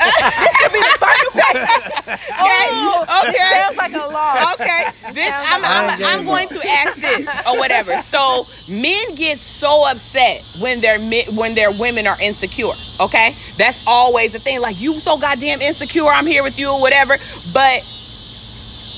[2.39, 3.37] Oh, okay.
[3.37, 4.53] it sounds like a law.
[4.53, 4.85] okay.
[5.13, 7.93] This, Sounds I'm, I'm, a I'm going to ask this or whatever.
[8.03, 12.73] So men get so upset when their men- when their women are insecure.
[12.99, 14.61] Okay, that's always the thing.
[14.61, 16.05] Like you so goddamn insecure.
[16.07, 17.17] I'm here with you or whatever.
[17.53, 17.81] But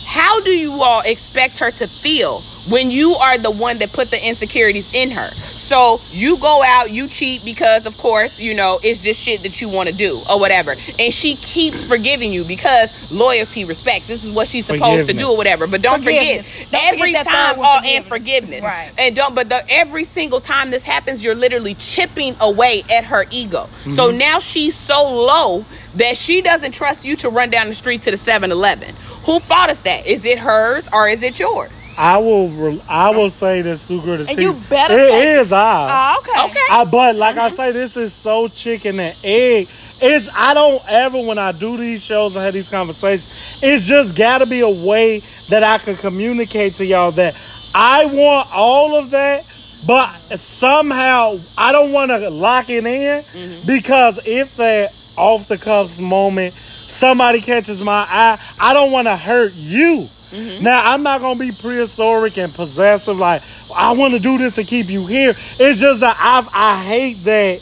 [0.05, 4.11] how do you all expect her to feel when you are the one that put
[4.11, 5.29] the insecurities in her?
[5.69, 9.61] So you go out, you cheat because, of course, you know it's just shit that
[9.61, 10.73] you want to do or whatever.
[10.97, 14.07] And she keeps forgiving you because loyalty, respect.
[14.07, 15.67] This is what she's supposed to do or whatever.
[15.67, 18.61] But don't forget, Don't every forget time, third one, oh, and forgiveness.
[18.61, 18.91] forgiveness, Right.
[18.97, 19.35] And don't.
[19.35, 23.65] But the, every single time this happens, you're literally chipping away at her ego.
[23.65, 23.91] Mm-hmm.
[23.91, 25.65] So now she's so low
[25.97, 28.95] that she doesn't trust you to run down the street to the 7-Eleven.
[29.25, 30.07] Who thought us that?
[30.07, 31.78] Is it hers or is it yours?
[31.99, 32.81] I will.
[32.87, 35.91] I will say this through good And you better It say- is ours.
[35.93, 36.45] Oh, okay.
[36.45, 36.67] Okay.
[36.71, 37.55] I, but like I mm-hmm.
[37.57, 39.67] say, this is so chicken and egg.
[40.01, 44.15] It's I don't ever when I do these shows and have these conversations, it's just
[44.15, 47.37] gotta be a way that I can communicate to y'all that
[47.75, 49.45] I want all of that,
[49.85, 53.67] but somehow I don't want to lock it in mm-hmm.
[53.67, 56.53] because if that off the cuff moment
[56.87, 60.07] somebody catches my eye, I don't want to hurt you.
[60.31, 60.63] Mm-hmm.
[60.63, 63.17] Now I'm not gonna be prehistoric and possessive.
[63.17, 63.41] Like
[63.75, 65.31] I want to do this to keep you here.
[65.59, 67.61] It's just that I I hate that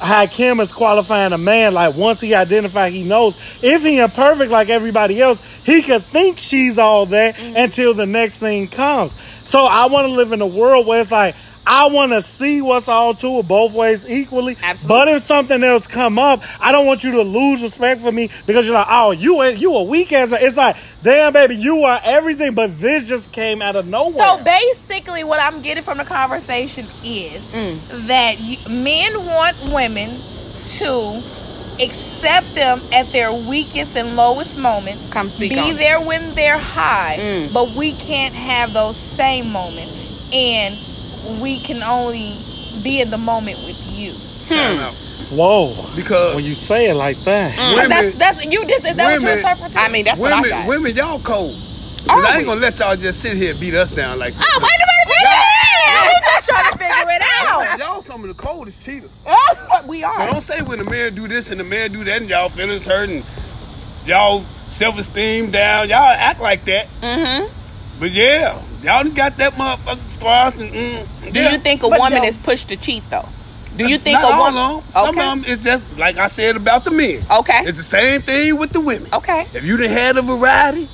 [0.00, 1.74] how Kim is qualifying a man.
[1.74, 6.38] Like once he identified, he knows if he imperfect like everybody else, he could think
[6.38, 7.56] she's all that mm-hmm.
[7.56, 9.12] until the next thing comes.
[9.44, 11.36] So I want to live in a world where it's like
[11.66, 14.56] I want to see what's all to it both ways equally.
[14.62, 14.88] Absolutely.
[14.88, 18.30] But if something else come up, I don't want you to lose respect for me
[18.46, 20.32] because you're like, oh, you you a weak ass.
[20.32, 20.76] It's like,
[21.06, 24.26] damn, baby, you are everything, but this just came out of nowhere.
[24.26, 28.06] So basically, what I'm getting from the conversation is Mm.
[28.08, 30.10] that you, men want women
[30.78, 31.22] to
[31.80, 35.08] accept them at their weakest and lowest moments.
[35.10, 37.52] Come speak Be on there when they're high, Mm.
[37.52, 39.94] but we can't have those same moments,
[40.32, 40.76] and
[41.40, 42.34] we can only
[42.82, 44.12] be in the moment with you.
[44.48, 44.94] Time out.
[45.30, 45.74] Whoa.
[45.96, 47.56] Because When you say it like that.
[47.74, 48.64] women, that's that's you.
[48.64, 49.76] This is that what you women- interpret?
[49.76, 50.68] I mean, that's what I women, got.
[50.68, 51.54] women, y'all cold.
[52.06, 54.32] 'Cause Are I ain't gonna let y'all just sit here and beat us down like
[54.34, 54.46] this.
[54.54, 56.14] Oh, wait a minute, wait a minute!
[56.14, 57.78] We just trying to figure it out.
[57.80, 59.10] Y'all some of the coldest cheaters.
[59.26, 60.26] Oh, we So are.
[60.28, 62.86] don't say when a man do this and the man do that and y'all feelings
[62.86, 63.24] hurt and
[64.06, 65.88] y'all self-esteem down.
[65.88, 66.86] Y'all act like that.
[67.02, 67.52] Mm-hmm.
[67.98, 68.54] But yeah,
[68.84, 70.54] y'all done got that motherfucking spark.
[70.56, 72.28] And, mm, Do you think a But woman no.
[72.28, 73.28] is pushed to cheat though?
[73.76, 74.92] Do you think Not a all of them.
[74.92, 75.28] Some Okay.
[75.30, 77.22] of them is just like I said about the men.
[77.30, 77.60] Okay.
[77.66, 79.08] It's the same thing with the women.
[79.12, 79.42] Okay.
[79.54, 80.88] If you done had a variety,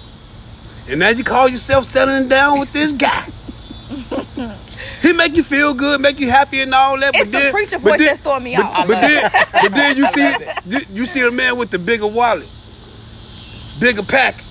[0.91, 3.25] and now you call yourself settling down with this guy.
[5.03, 7.15] he make you feel good, make you happy and all that.
[7.15, 8.89] It's but the then, preacher but voice then- throwing me but, off.
[8.89, 10.35] But then, but then you see,
[10.93, 12.49] you see a man with the bigger wallet,
[13.79, 14.45] bigger package.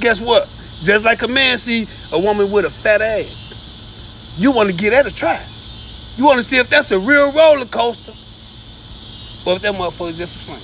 [0.00, 0.48] Guess what?
[0.82, 4.92] Just like a man see a woman with a fat ass, you want to get
[4.92, 5.40] at a try.
[6.16, 8.12] You want to see if that's a real roller coaster,
[9.48, 10.60] or if that motherfucker just a fling.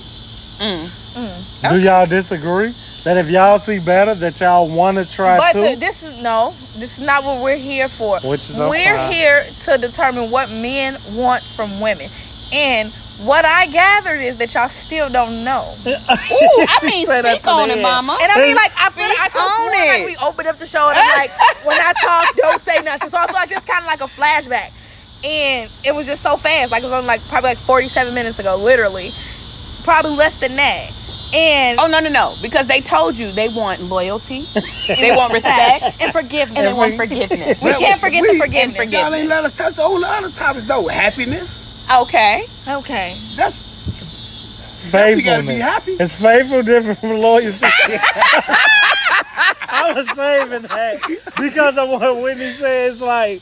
[0.59, 1.69] Mm.
[1.69, 2.73] Do y'all disagree?
[3.03, 5.61] That if y'all see better, that y'all want to try But too?
[5.61, 8.19] the, this is no, this is not what we're here for.
[8.19, 9.13] Which is we're okay.
[9.13, 12.07] here to determine what men want from women,
[12.53, 12.91] and
[13.23, 15.75] what I gathered is that y'all still don't know.
[15.87, 18.17] Ooh, I mean, speak on it, mama.
[18.21, 20.47] And I mean, like I feel like I Speak could on sworn like we opened
[20.47, 21.31] up the show and I'm like,
[21.65, 23.09] when I talk, don't say nothing.
[23.09, 24.71] So I feel like it's kind of like a flashback,
[25.23, 26.71] and it was just so fast.
[26.71, 29.11] Like it was on like probably like 47 minutes ago, literally,
[29.83, 30.91] probably less than that.
[31.31, 32.33] And Oh no no no!
[32.41, 34.41] Because they told you they want loyalty,
[34.87, 36.57] they want respect, and forgiveness.
[36.57, 37.61] and they want forgiveness.
[37.61, 38.77] we can't forget the forgiveness.
[38.77, 40.87] forget- Y'all ain't let us touch on the other topics though.
[40.87, 41.87] Happiness.
[42.01, 42.43] Okay.
[42.67, 43.15] Okay.
[43.35, 43.69] That's
[44.85, 45.25] we faithfulness.
[45.25, 45.91] gotta be happy.
[46.03, 47.59] It's faithful different from loyalty.
[49.71, 50.99] I was saving that
[51.39, 52.91] because of what Whitney said.
[52.91, 53.41] It's like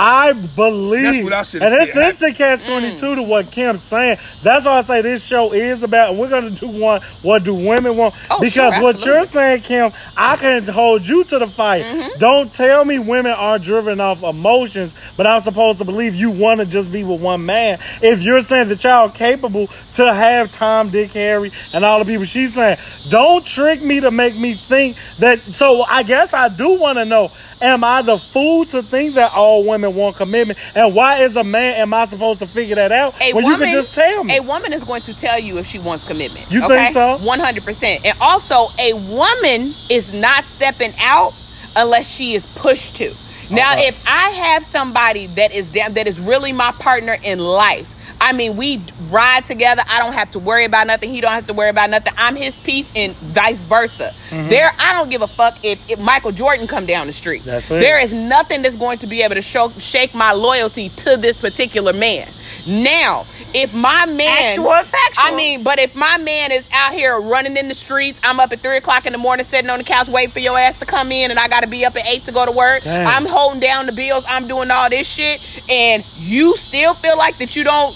[0.00, 2.08] I believe, That's what I should've and it's, said.
[2.10, 4.18] it's the catch twenty two to what Kim's saying.
[4.44, 6.10] That's why I say this show is about.
[6.10, 7.00] And we're gonna do one.
[7.22, 8.14] What do women want?
[8.30, 11.84] Oh, because sure, what you're saying, Kim, I can hold you to the fight.
[11.84, 12.20] Mm-hmm.
[12.20, 16.60] Don't tell me women are driven off emotions, but I'm supposed to believe you want
[16.60, 17.80] to just be with one man.
[18.00, 22.24] If you're saying that y'all capable to have Tom, Dick, Harry, and all the people,
[22.24, 22.78] she's saying,
[23.10, 25.40] don't trick me to make me think that.
[25.40, 27.32] So I guess I do want to know.
[27.60, 30.58] Am I the fool to think that all women want commitment?
[30.76, 33.14] And why, is a man, am I supposed to figure that out?
[33.20, 34.36] A when woman, you can just tell me.
[34.36, 36.50] A woman is going to tell you if she wants commitment.
[36.50, 36.92] You okay?
[36.92, 37.18] think so?
[37.26, 38.04] One hundred percent.
[38.04, 41.32] And also, a woman is not stepping out
[41.76, 43.12] unless she is pushed to.
[43.50, 43.88] Now, Okay.
[43.88, 47.94] if I have somebody that is down, that is really my partner in life.
[48.20, 49.82] I mean, we ride together.
[49.88, 51.10] I don't have to worry about nothing.
[51.10, 52.12] He don't have to worry about nothing.
[52.16, 54.14] I'm his piece, and vice versa.
[54.30, 54.48] Mm-hmm.
[54.48, 57.44] There, I don't give a fuck if, if Michael Jordan come down the street.
[57.44, 57.80] That's it.
[57.80, 61.40] There is nothing that's going to be able to show, shake my loyalty to this
[61.40, 62.28] particular man.
[62.66, 65.24] Now, if my man, Actual factual.
[65.24, 68.52] I mean, but if my man is out here running in the streets, I'm up
[68.52, 70.86] at three o'clock in the morning, sitting on the couch, waiting for your ass to
[70.86, 72.82] come in, and I got to be up at eight to go to work.
[72.82, 73.06] Damn.
[73.06, 74.24] I'm holding down the bills.
[74.28, 75.40] I'm doing all this shit,
[75.70, 77.94] and you still feel like that you don't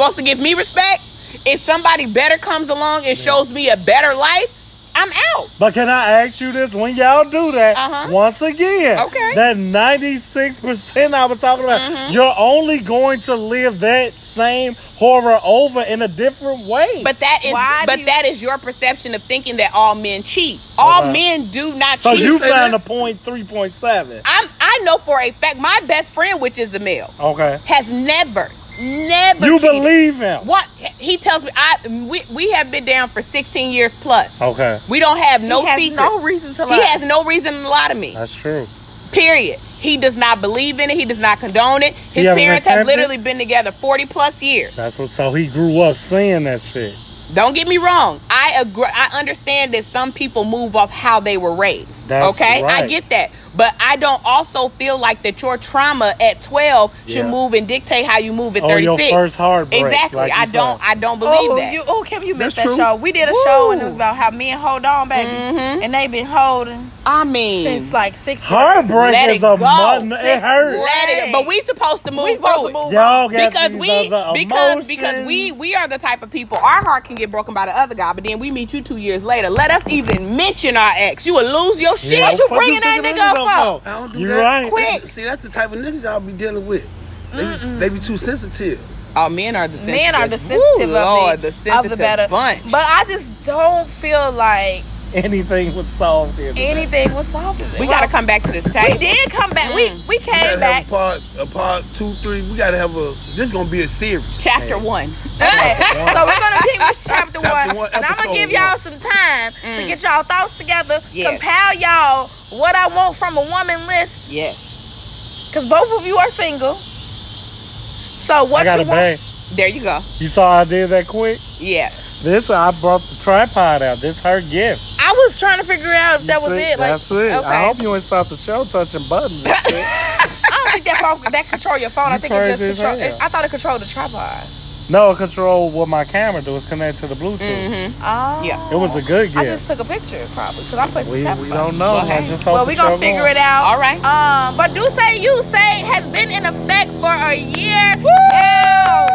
[0.00, 1.02] supposed to give me respect.
[1.46, 4.56] If somebody better comes along and shows me a better life,
[4.94, 5.48] I'm out.
[5.58, 6.74] But can I ask you this?
[6.74, 8.08] When y'all do that, Uh-huh.
[8.10, 9.34] once again, Okay.
[9.36, 12.12] that 96% I was talking about, Mhm.
[12.12, 17.02] you're only going to live that same horror over in a different way.
[17.04, 20.22] But that is, Why but you- that is your perception of thinking that all men
[20.24, 20.58] cheat.
[20.76, 21.12] All Okay.
[21.12, 22.20] men do not so cheat.
[22.24, 24.20] you say found a point 3.7.
[24.24, 27.58] I'm, I know for a fact, my best friend, which is a male, Okay.
[27.66, 28.50] has never,
[28.80, 29.46] never.
[29.46, 29.82] You cheated.
[29.82, 30.46] believe him.
[30.46, 30.66] What
[30.98, 34.40] he tells me, I we, we have been down for 16 years plus.
[34.40, 34.80] Okay.
[34.88, 35.96] We don't have no he has secrets.
[35.96, 36.76] no reason to lie.
[36.76, 38.14] He has no reason to lie to me.
[38.14, 38.66] That's true.
[39.12, 39.58] Period.
[39.80, 40.96] He does not believe in it.
[40.96, 41.94] He does not condone it.
[41.94, 42.86] His parents have tempted?
[42.86, 44.76] literally been together 40 plus years.
[44.76, 45.10] That's what.
[45.10, 46.94] So he grew up seeing that shit.
[47.34, 48.20] Don't get me wrong.
[48.28, 48.84] I agree.
[48.84, 52.08] I understand that some people move off how they were raised.
[52.08, 56.42] That's okay, I get that, but I don't also feel like that your trauma at
[56.42, 58.96] twelve should move and dictate how you move at thirty six.
[58.96, 60.18] thirty your first heartbreak, Exactly.
[60.18, 60.78] like I you don't.
[60.78, 60.86] said.
[60.88, 61.72] I don't believe oh, that.
[61.72, 62.84] you, oh, Kim, you missed That's that true.
[62.84, 62.96] show.
[62.96, 63.42] We did a Woo.
[63.44, 65.82] show and it was about how men hold on, baby, Mhm.
[65.84, 68.42] and they've been holding I mean, since like six.
[68.42, 68.48] grade.
[68.48, 69.56] Heartbreak Let is it a go.
[69.56, 70.12] mutton.
[70.12, 70.78] It hurts.
[70.78, 71.32] let it.
[71.32, 73.90] But we supposed to move We supposed through to move Y'all got because these we
[74.12, 77.54] other because because we we are the type of people our heart can get broken
[77.54, 79.48] by the other guy, but then we meet you two years later.
[79.48, 81.26] Let us even mention our ex.
[81.26, 82.18] You will lose your shit.
[82.18, 83.88] Yeah, you fuck bringing that nigga up for?
[83.88, 84.40] I don't do You that.
[84.42, 84.70] right.
[84.70, 85.08] Quick.
[85.08, 86.86] See, that's the type of niggas y'all be dealing with.
[87.32, 88.78] They be, they be too sensitive.
[89.16, 90.00] Oh, men are the sensitive.
[90.02, 92.62] Men are the Woo, sensitive Lord, of the the, sensitive of the better bunch.
[92.64, 94.84] But I just don't feel like
[95.14, 96.50] Anything was solved here.
[96.52, 96.70] today.
[96.70, 97.62] anything was solved.
[97.80, 98.92] we got to come back to this tape.
[98.92, 99.68] We did come back.
[99.70, 99.74] Mm.
[99.74, 100.84] We we We came gotta back.
[100.84, 102.42] have a part, a part two, three.
[102.50, 103.10] We gotta have a.
[103.34, 104.40] This is gonna be a series.
[104.42, 105.08] Chapter one.
[105.08, 108.78] So we're gonna keep this chapter, Chapter one, one, and I'm gonna give y'all one.
[108.78, 111.26] some time to get y'all thoughts together, Yes.
[111.40, 112.28] compile y'all
[112.60, 115.48] what I want from a woman list, Yes.
[115.50, 116.74] because both of you are single.
[116.74, 118.98] So what I got you a want?
[119.00, 119.18] bag.
[119.56, 119.98] There you go.
[120.18, 121.38] You saw I did that quick?
[121.58, 122.09] Yes.
[122.22, 123.98] This, I brought the tripod out.
[123.98, 124.82] This her gift.
[125.00, 126.64] I was trying to figure out if that was You see?
[126.72, 126.78] it.
[126.78, 127.14] Like, That's it.
[127.32, 127.46] Okay.
[127.46, 129.74] I hope you ain't stop the show touching buttons and shit.
[129.84, 132.12] I don't think that phone, that control your phone.
[132.12, 132.98] I think it just crazy control.
[132.98, 133.18] hell.
[133.22, 134.44] I thought it controlled the tripod.
[134.90, 136.54] no, it control what my camera do.
[136.56, 137.38] It's connected to the Bluetooth.
[137.40, 138.02] Mm-hmm.
[138.04, 138.60] Oh, Yeah.
[138.70, 139.38] It was a good gift.
[139.38, 141.94] I just took a picture probably because I put we, the we don't know.
[141.94, 142.30] Well, Let's hey.
[142.30, 143.32] just Well, we gonna figure going.
[143.32, 143.64] it out.
[143.64, 143.96] All right.
[144.04, 147.96] Um, but do say you say has been in effect for a year.
[148.36, 149.08] Hell,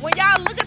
[0.00, 0.57] When y'all look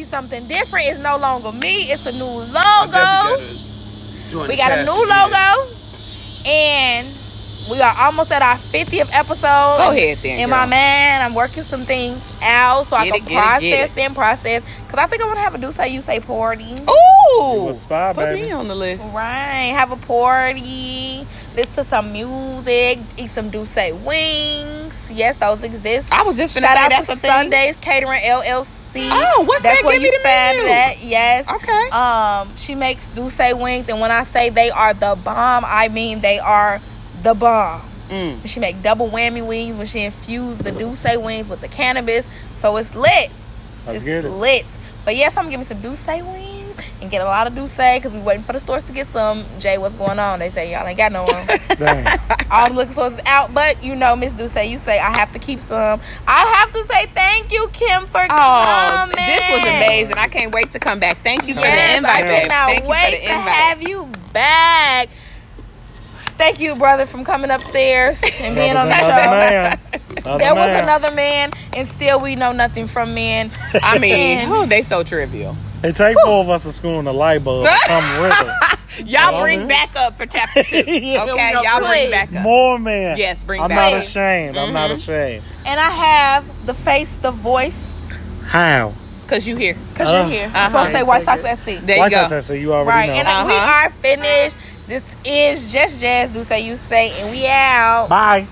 [0.00, 0.86] see something different.
[0.88, 1.90] It's no longer me.
[1.92, 2.54] It's a new logo.
[2.92, 5.48] gotta We got a new logo,
[6.48, 7.06] and
[7.70, 9.76] we are almost at our 50th episode.
[9.78, 10.58] Go ahead then, In girl.
[10.58, 13.98] my man, I'm working some things out so I can it, get it, get process
[13.98, 14.62] and process.
[14.88, 16.64] Cause I think I want to have a do say you say party.
[16.64, 16.76] You
[17.42, 17.68] Ooh.
[17.68, 17.74] a
[18.14, 18.42] Put baby.
[18.48, 19.04] me on the list.
[19.14, 21.26] Right, have a party,
[21.56, 23.74] listen to some music, eat some Douce
[24.04, 25.10] wings.
[25.10, 26.12] Yes, those exist.
[26.12, 27.30] I was just finna Shout say out that's to a thing.
[27.30, 29.08] Sundays Catering LLC.
[29.10, 29.86] Oh, what's That's that?
[29.86, 30.68] where Give you me the find menu.
[30.68, 30.94] that.
[31.00, 31.48] Yes.
[31.48, 31.88] Okay.
[31.90, 36.20] Um, she makes Douce wings, and when I say they are the bomb, I mean
[36.20, 36.80] they are
[37.22, 37.82] the bomb.
[38.08, 38.46] Mm.
[38.46, 42.76] She make double whammy wings when she infused the Douce wings with the cannabis, so
[42.76, 43.30] it's lit.
[43.86, 44.30] Let's it's get it.
[44.30, 44.66] lit.
[45.04, 46.49] But yes, I'm giving some Douce wings
[47.00, 49.44] and get a lot of Douce because we waiting for the stores to get some.
[49.58, 50.38] Jay, what's going on?
[50.38, 51.46] They say y'all ain't got no one.
[51.78, 52.06] Dang.
[52.50, 55.32] All the liquor stores is out, but you know, Miss Douce, you say I have
[55.32, 56.00] to keep some.
[56.26, 59.16] I have to say thank you, Kim, for Oh, coming.
[59.16, 60.18] this was amazing.
[60.18, 61.18] I can't wait to come back.
[61.22, 62.48] Thank you for Yes, the invite, I babe.
[62.50, 63.54] cannot Thank you wait for the to invite.
[63.54, 65.08] have you back.
[66.38, 69.08] Thank you, brother, from coming upstairs and being on the show.
[69.08, 69.78] man.
[70.24, 70.82] Another There was man.
[70.84, 73.50] another man, and still we know nothing from men.
[73.82, 75.56] I mean, And- oh, they so trivial.
[75.82, 77.66] It take four of us to school in the light bulb.
[77.86, 79.08] Come with it.
[79.08, 79.68] Y'all So, bring man.
[79.68, 80.76] back up for chapter two.
[80.86, 82.10] Yeah, okay, y'all bring please.
[82.10, 82.42] back up.
[82.42, 83.16] More man.
[83.16, 83.70] Yes, bring back.
[83.70, 84.56] I'm not ashamed.
[84.58, 85.42] I'm not ashamed.
[85.64, 87.90] And I have the face, the voice,
[88.44, 88.92] How?
[89.26, 89.76] Cause you here.
[89.92, 90.46] because Uh, you're here.
[90.48, 90.58] uh-huh.
[90.58, 91.80] I'm supposed to say White Sox SC.
[91.86, 92.22] There Why you go.
[92.24, 93.14] should I say you already know.
[93.14, 93.30] Right, know?
[93.30, 93.86] and we Uh-huh.
[93.86, 94.56] are finished.
[94.88, 98.08] This is Just Jazz Do Say You Say, and we out.
[98.08, 98.46] Bye.